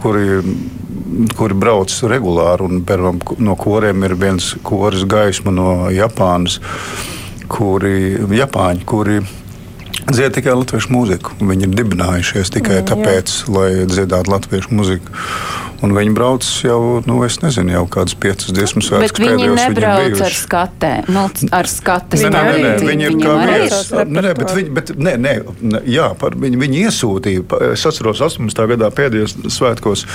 kuri 0.00 0.42
kuri 1.36 1.56
brauc 1.56 1.92
regulāri. 2.10 2.66
Un, 2.66 2.82
piemēram, 2.86 3.20
no 3.44 3.56
koriem 3.58 4.04
ir 4.06 4.16
viens 4.18 4.52
koris 4.66 5.06
gaisma 5.08 5.54
no 5.54 5.70
Japānas, 5.92 6.60
kuri, 7.52 8.16
Japāņi, 8.36 8.86
kuri 8.88 9.20
dzied 10.10 10.36
tikai 10.38 10.54
latviešu 10.56 10.92
mūziku. 10.94 11.36
Viņi 11.42 11.68
ir 11.68 11.76
dibinājušies 11.76 12.52
tikai 12.54 12.80
mm, 12.80 12.88
tāpēc, 12.90 13.36
jā. 13.42 13.54
lai 13.56 13.68
dziedātu 13.90 14.32
latviešu 14.32 14.74
mūziku. 14.76 15.14
Un 15.84 15.92
viņi 15.92 16.12
brauc 16.16 16.46
jau, 16.64 16.80
nu, 17.04 17.18
es 17.26 17.38
nezinu, 17.42 17.74
jau 17.74 17.84
kādas 17.92 18.16
piecas 18.16 18.52
dziesmu 18.54 18.80
svētkus. 18.84 19.12
Bet 19.12 19.20
viņi 19.20 19.48
nebrauc 19.58 20.22
ar 20.24 20.36
skatē, 20.36 20.92
nu, 21.12 21.26
ar 21.52 21.68
skates. 21.68 22.22
Nē, 22.24 22.30
nē, 22.32 22.42
nē, 22.46 22.56
nē, 22.62 22.86
viņi 22.88 23.06
ir 23.08 23.16
kā 23.20 23.34
viesis. 23.42 23.90
Nē, 23.92 24.22
nē, 24.24 24.32
bet 24.38 24.54
viņi, 24.56 24.72
bet, 24.78 24.92
nē, 24.96 25.14
nē, 25.20 25.34
jā, 25.90 26.08
par, 26.20 26.36
viņi, 26.40 26.60
viņi 26.62 26.82
iesūtīja, 26.86 27.44
es 27.74 27.84
atceros 27.88 28.22
18. 28.24 28.62
gadā 28.72 28.88
pēdējos 28.96 29.36
svētkos, 29.52 30.06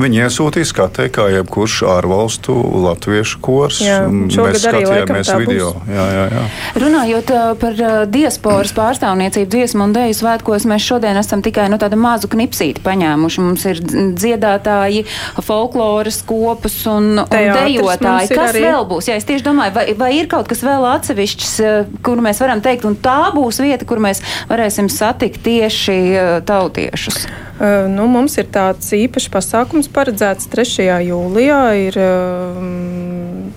viņi 0.00 0.22
iesūtīja 0.26 0.70
skatē, 0.70 1.08
kā 1.14 1.26
jebkurš 1.34 1.80
ārvalstu 1.90 2.54
latviešu 2.86 3.42
kurs. 3.42 3.80
Jā, 3.82 4.04
mēs 4.06 4.62
skatījāmies 4.62 5.32
video. 5.40 5.72
Jā, 5.90 6.06
jā, 6.14 6.24
jā. 6.36 6.44
Runājot 6.84 7.34
par 7.60 7.82
diasporas 8.14 8.74
pārstāvniecību 8.76 9.50
dziesmu 9.56 9.88
un 9.88 9.96
dēļu 9.96 10.18
svētkos, 10.22 10.68
mēs 10.70 10.86
šodien 10.86 11.18
esam 11.20 11.42
tikai 11.44 11.66
nu, 11.72 11.80
tādu 11.82 11.98
mazu 12.00 12.30
knipsīti 12.30 12.82
paņēmuši. 12.86 13.44
Mums 13.44 13.66
ir 13.70 13.82
dziedātāji 14.20 14.99
dejotāji, 15.04 15.44
folkloras 15.46 16.22
kopas 16.26 16.86
un, 16.90 17.18
un 17.18 17.28
dejotāji. 17.30 18.30
Kas 18.34 18.52
arī... 18.52 18.64
vēl 18.64 18.86
būs? 18.90 19.10
Jā, 19.10 19.18
es 19.20 19.28
tieši 19.28 19.46
domāju, 19.46 19.74
vai, 19.76 19.86
vai 19.98 20.10
ir 20.18 20.30
kaut 20.30 20.48
kas 20.50 20.62
vēl 20.66 20.86
atsevišķs, 20.94 21.52
eh, 21.64 21.92
kur 22.04 22.20
mēs 22.24 22.40
varam 22.42 22.62
teikt, 22.64 22.86
un 22.88 22.96
tā 23.00 23.32
būs 23.34 23.60
vieta, 23.62 23.86
kur 23.88 24.02
mēs 24.02 24.22
varēsim 24.50 24.90
satikt 24.92 25.42
tieši 25.46 25.98
eh, 26.14 26.32
tautiešus? 26.46 27.26
Uh, 27.60 27.84
nu, 27.92 28.06
mums 28.08 28.38
ir 28.40 28.46
tāds 28.48 28.86
īpašs 28.96 29.28
pasākums 29.32 29.90
paredzēts 29.92 30.48
3. 30.48 30.86
jūlijā. 31.10 31.60
Ir, 31.76 31.98
um, 32.00 33.50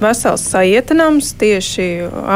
vesels 0.00 0.44
sajietinājums 0.48 1.34
tieši 1.40 1.88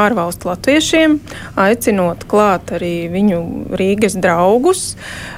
ārvalstu 0.05 0.51
latviešiem, 0.51 1.19
aicinot 1.57 2.27
klāt 2.29 2.75
arī 2.77 3.09
viņu 3.12 3.41
Rīgas 3.81 4.19
draugus 4.21 4.91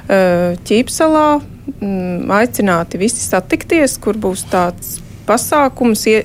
Ķīpsalā 0.08 1.28
mm, 1.38 1.55
aicināti 1.80 2.98
visi 3.00 3.22
satikties, 3.24 3.98
kur 4.02 4.16
būs 4.20 4.46
tāds 4.50 4.96
pasākums 5.26 6.06
ie, 6.08 6.16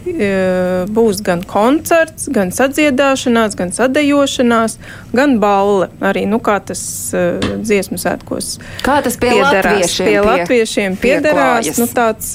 būs 0.92 1.22
gan 1.26 1.44
koncerts, 1.48 2.30
gan 2.32 2.54
sadziedāšanās, 2.56 3.58
gan 3.60 3.76
sadejošanās, 3.76 4.78
gan 5.16 5.38
balle. 5.44 5.90
Arī 6.02 6.26
nu, 6.30 6.40
kā 6.44 6.60
tas 6.64 6.82
uh, 7.16 7.42
dziesmu 7.62 8.00
sētkos. 8.02 8.56
Kā 8.86 9.02
tas 9.04 9.18
pie 9.20 9.34
piederās, 9.34 9.66
latviešiem, 9.72 10.08
pie 10.08 10.22
pie, 10.22 10.30
latviešiem 10.30 10.98
piederās. 11.02 11.70
Nu, 11.80 11.88
tāds, 11.92 12.32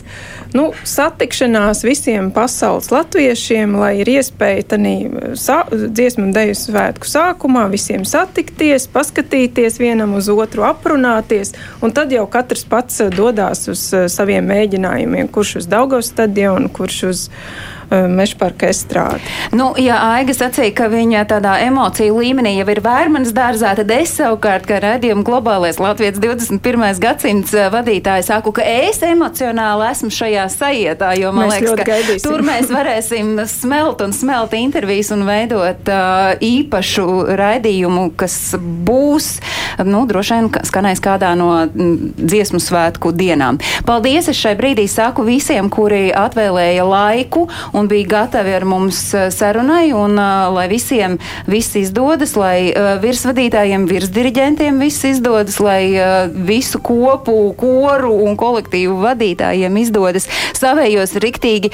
nu, 0.56 0.66
satikšanās 0.86 1.82
visiem 1.86 2.30
pasaules 2.34 2.90
latviešiem, 2.92 3.76
lai 3.78 3.92
ir 4.02 4.10
iespēja 4.16 4.66
tanī 4.74 4.94
sa, 5.38 5.62
dziesmu 5.70 6.28
un 6.28 6.34
deju 6.36 6.56
svētku 6.58 7.08
sākumā 7.10 7.66
visiem 7.72 8.06
satikties, 8.08 8.88
paskatīties 8.92 9.80
vienam 9.82 10.16
uz 10.18 10.30
otru, 10.32 10.66
aprunāties, 10.68 11.54
un 11.84 11.94
tad 11.96 12.14
jau 12.14 12.26
katrs 12.30 12.66
pats 12.68 13.02
dodās 13.14 13.66
uz 13.72 13.88
saviem 14.12 14.46
mēģinājumiem, 14.50 15.30
kurš 15.32 15.56
uz 15.62 15.70
Daugavas 15.70 16.10
stadionu, 16.12 16.55
kurš 16.68 17.02
uz 17.02 17.30
uh, 17.90 18.06
mežparka 18.10 18.70
estrādi. 18.72 19.22
Nu, 19.56 19.72
ja 19.80 19.98
Aiga 20.16 20.34
sacīja, 20.36 20.74
ka 20.76 20.88
viņa 20.92 21.24
tādā 21.30 21.56
emociju 21.66 22.16
līmenī 22.20 22.56
jau 22.58 22.66
ir 22.72 22.80
vērmanas 22.84 23.32
dārzā, 23.36 23.74
tad 23.78 23.90
es 23.94 24.14
savukārt, 24.18 24.66
kā 24.68 24.80
redzējumu 24.82 25.24
globālais 25.26 25.78
Latvijas 25.82 26.18
21. 26.22 26.86
gadsimts 27.02 27.54
vadītāji, 27.72 28.26
saku, 28.28 28.52
ka 28.56 28.64
es 28.66 29.00
emocionāli 29.06 29.88
esmu 29.90 30.10
šajā 30.14 30.46
sajietā, 30.52 31.12
jo 31.20 31.32
man 31.36 31.50
Mēs 31.50 31.60
liekas, 31.60 31.78
ka 31.80 31.88
gaidīsim. 31.92 32.24
tur 32.26 32.42
mēs 32.46 32.70
varēsim 32.72 33.32
smelt 33.50 34.00
un 34.04 34.12
smelt 34.16 34.54
intervijas 34.56 35.10
un 35.14 35.24
veidot 35.28 35.90
uh, 35.92 36.34
īpašu 36.42 37.06
raidījumu, 37.38 38.08
kas 38.18 38.36
būs, 38.86 39.28
nu, 39.86 40.04
droši 40.08 40.36
vien 40.38 40.48
ka- 40.54 40.64
skanēs 40.66 41.02
kādā 41.04 41.32
no 41.38 41.50
mm, 41.66 42.14
dziesmu 42.18 42.60
svētku 42.62 43.12
dienām. 43.16 43.60
Paldies! 43.86 44.26
Es 44.26 44.38
šai 44.40 44.56
brīdī 44.58 44.86
saku 44.90 45.22
visiem, 45.26 45.68
kuri 45.70 46.08
atvēlēja 46.16 46.82
laiku 46.88 47.44
un 47.76 47.85
bija 47.88 48.08
gatavi 48.10 48.54
ar 48.56 48.64
mums 48.68 48.98
eh, 49.14 49.28
sarunai, 49.34 49.90
un 49.96 50.16
uh, 50.18 50.48
lai 50.54 50.66
visiem 50.70 51.16
viss 51.50 51.76
izdodas, 51.78 52.34
lai 52.38 52.70
uh, 52.70 52.94
virsvadītājiem, 53.02 53.86
virsdiriģentiem 53.90 54.80
viss 54.82 55.04
izdodas, 55.08 55.58
lai 55.62 55.96
visu 56.46 56.80
kopu, 56.84 57.34
koru 57.58 58.12
un 58.26 58.36
kolektīvu 58.38 58.96
vadītājiem 59.02 59.76
izdodas 59.80 60.26
savējos 60.56 61.14
riktīgi 61.22 61.70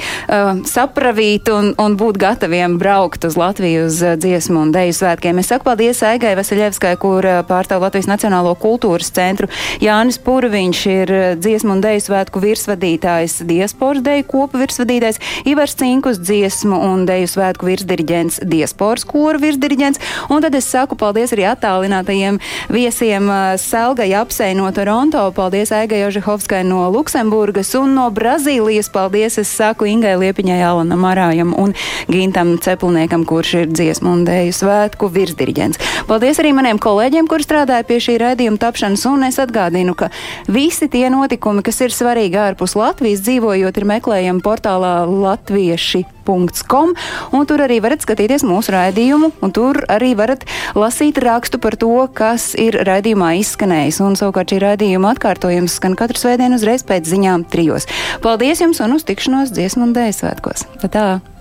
sapravīt 0.69 1.49
un, 1.53 1.71
un 1.79 1.95
būt 1.99 2.17
gataviem 2.21 2.77
braukt 2.81 3.25
uz 3.27 3.37
Latviju 3.39 3.85
uz 3.87 3.99
dziesmu 4.19 4.61
un 4.65 4.73
deju 4.75 4.95
svētkiem. 4.97 5.39
Es 5.41 5.49
saku 5.51 5.67
paldies 5.67 6.01
Aigai 6.05 6.33
Vasaļevskai, 6.39 6.93
kur 7.01 7.27
pārstāv 7.47 7.83
Latvijas 7.83 8.09
Nacionālo 8.11 8.53
kultūras 8.59 9.11
centru. 9.15 9.49
Jānis 9.83 10.19
Purviņš 10.23 10.83
ir 10.93 11.13
dziesmu 11.41 11.77
un 11.77 11.83
deju 11.83 12.03
svētku 12.07 12.43
virsvadītājs, 12.43 13.41
diasporas 13.49 14.03
deju 14.05 14.27
kopu 14.29 14.61
virsvadītājs, 14.63 15.21
Ivars 15.49 15.75
Cinkus 15.93 16.17
dziesmu 16.17 16.73
un 16.73 17.03
deju 17.05 17.27
svētku 17.29 17.67
virsdiriģents, 17.67 18.39
diasporas 18.49 19.03
koru 19.05 19.37
virsdiriģents. 19.37 19.99
Un 20.33 20.41
tad 20.41 20.55
es 20.57 20.65
saku 20.65 20.97
paldies 20.97 21.35
arī 21.35 21.43
attālinātajiem 21.51 22.39
viesiem 22.73 23.27
uh, 23.29 23.53
Selgai 23.61 24.07
Apsei 24.17 24.55
no 24.57 24.71
Toronto, 24.73 25.27
paldies 25.37 25.69
Aigai 25.69 25.99
Ožehovskai 26.07 26.63
no 26.65 26.87
Luksemburgas 26.89 27.75
un 27.77 27.93
no 27.93 28.07
Brazīlijas. 28.09 28.89
Paldies, 28.89 29.37
es 29.37 29.51
saku 29.53 29.85
Ingai 29.91 30.15
Liepiņai, 30.17 30.57
Alanam 30.65 31.05
Arājam 31.05 31.53
un 31.61 31.75
Gintam 32.09 32.55
Ceplniekam, 32.57 33.27
kurš 33.29 33.53
ir 33.59 33.69
dziesmu 33.69 34.15
un 34.15 34.25
deju 34.25 34.57
svētku 34.63 35.11
virsdiriģents. 35.13 35.77
Paldies 36.09 36.41
arī 36.41 36.55
maniem 36.57 36.81
kolēģiem, 36.81 37.29
kuri 37.29 37.45
strādāja 37.45 37.85
pie 37.85 37.99
šī 38.01 38.17
raidījuma 38.23 38.57
tapšanas, 38.65 39.05
un 39.13 39.29
es 39.29 39.37
atgādinu, 39.37 39.93
ka 39.93 40.09
visi 40.49 40.89
tie 40.89 41.05
notikumi, 41.13 41.61
kas 41.61 41.85
ir 41.85 41.93
svarīgi 41.93 42.41
ārpus 42.47 42.73
Latvijas 42.81 43.21
dzīvojot, 43.29 43.77
ir 43.77 43.89
meklējami 43.93 44.41
portālā 44.41 44.95
latvieši. 45.05 45.82
Com, 46.71 46.93
un 47.35 47.47
tur 47.49 47.63
arī 47.65 47.81
varat 47.83 48.03
skatīties 48.05 48.45
mūsu 48.47 48.71
raidījumu, 48.75 49.31
un 49.43 49.53
tur 49.55 49.81
arī 49.91 50.13
varat 50.15 50.45
lasīt 50.77 51.19
rakstu 51.23 51.59
par 51.63 51.75
to, 51.79 51.91
kas 52.15 52.53
ir 52.59 52.79
raidījumā 52.87 53.33
izskanējis. 53.41 53.99
Un 54.05 54.15
savukārt 54.19 54.53
šī 54.53 54.61
raidījuma 54.63 55.13
atkārtojums 55.15 55.79
skan 55.79 55.97
katru 55.99 56.21
svētdienu 56.21 56.59
uzreiz 56.61 56.85
pēc 56.87 57.11
ziņām 57.11 57.47
trijos. 57.51 57.89
Paldies 58.23 58.63
jums 58.63 58.83
un 58.83 58.95
uz 58.97 59.07
tikšanos 59.07 59.51
dziesmu 59.55 59.89
un 59.89 59.95
dēļ 59.97 60.17
svētkos! 60.21 60.67
Tā! 60.87 61.23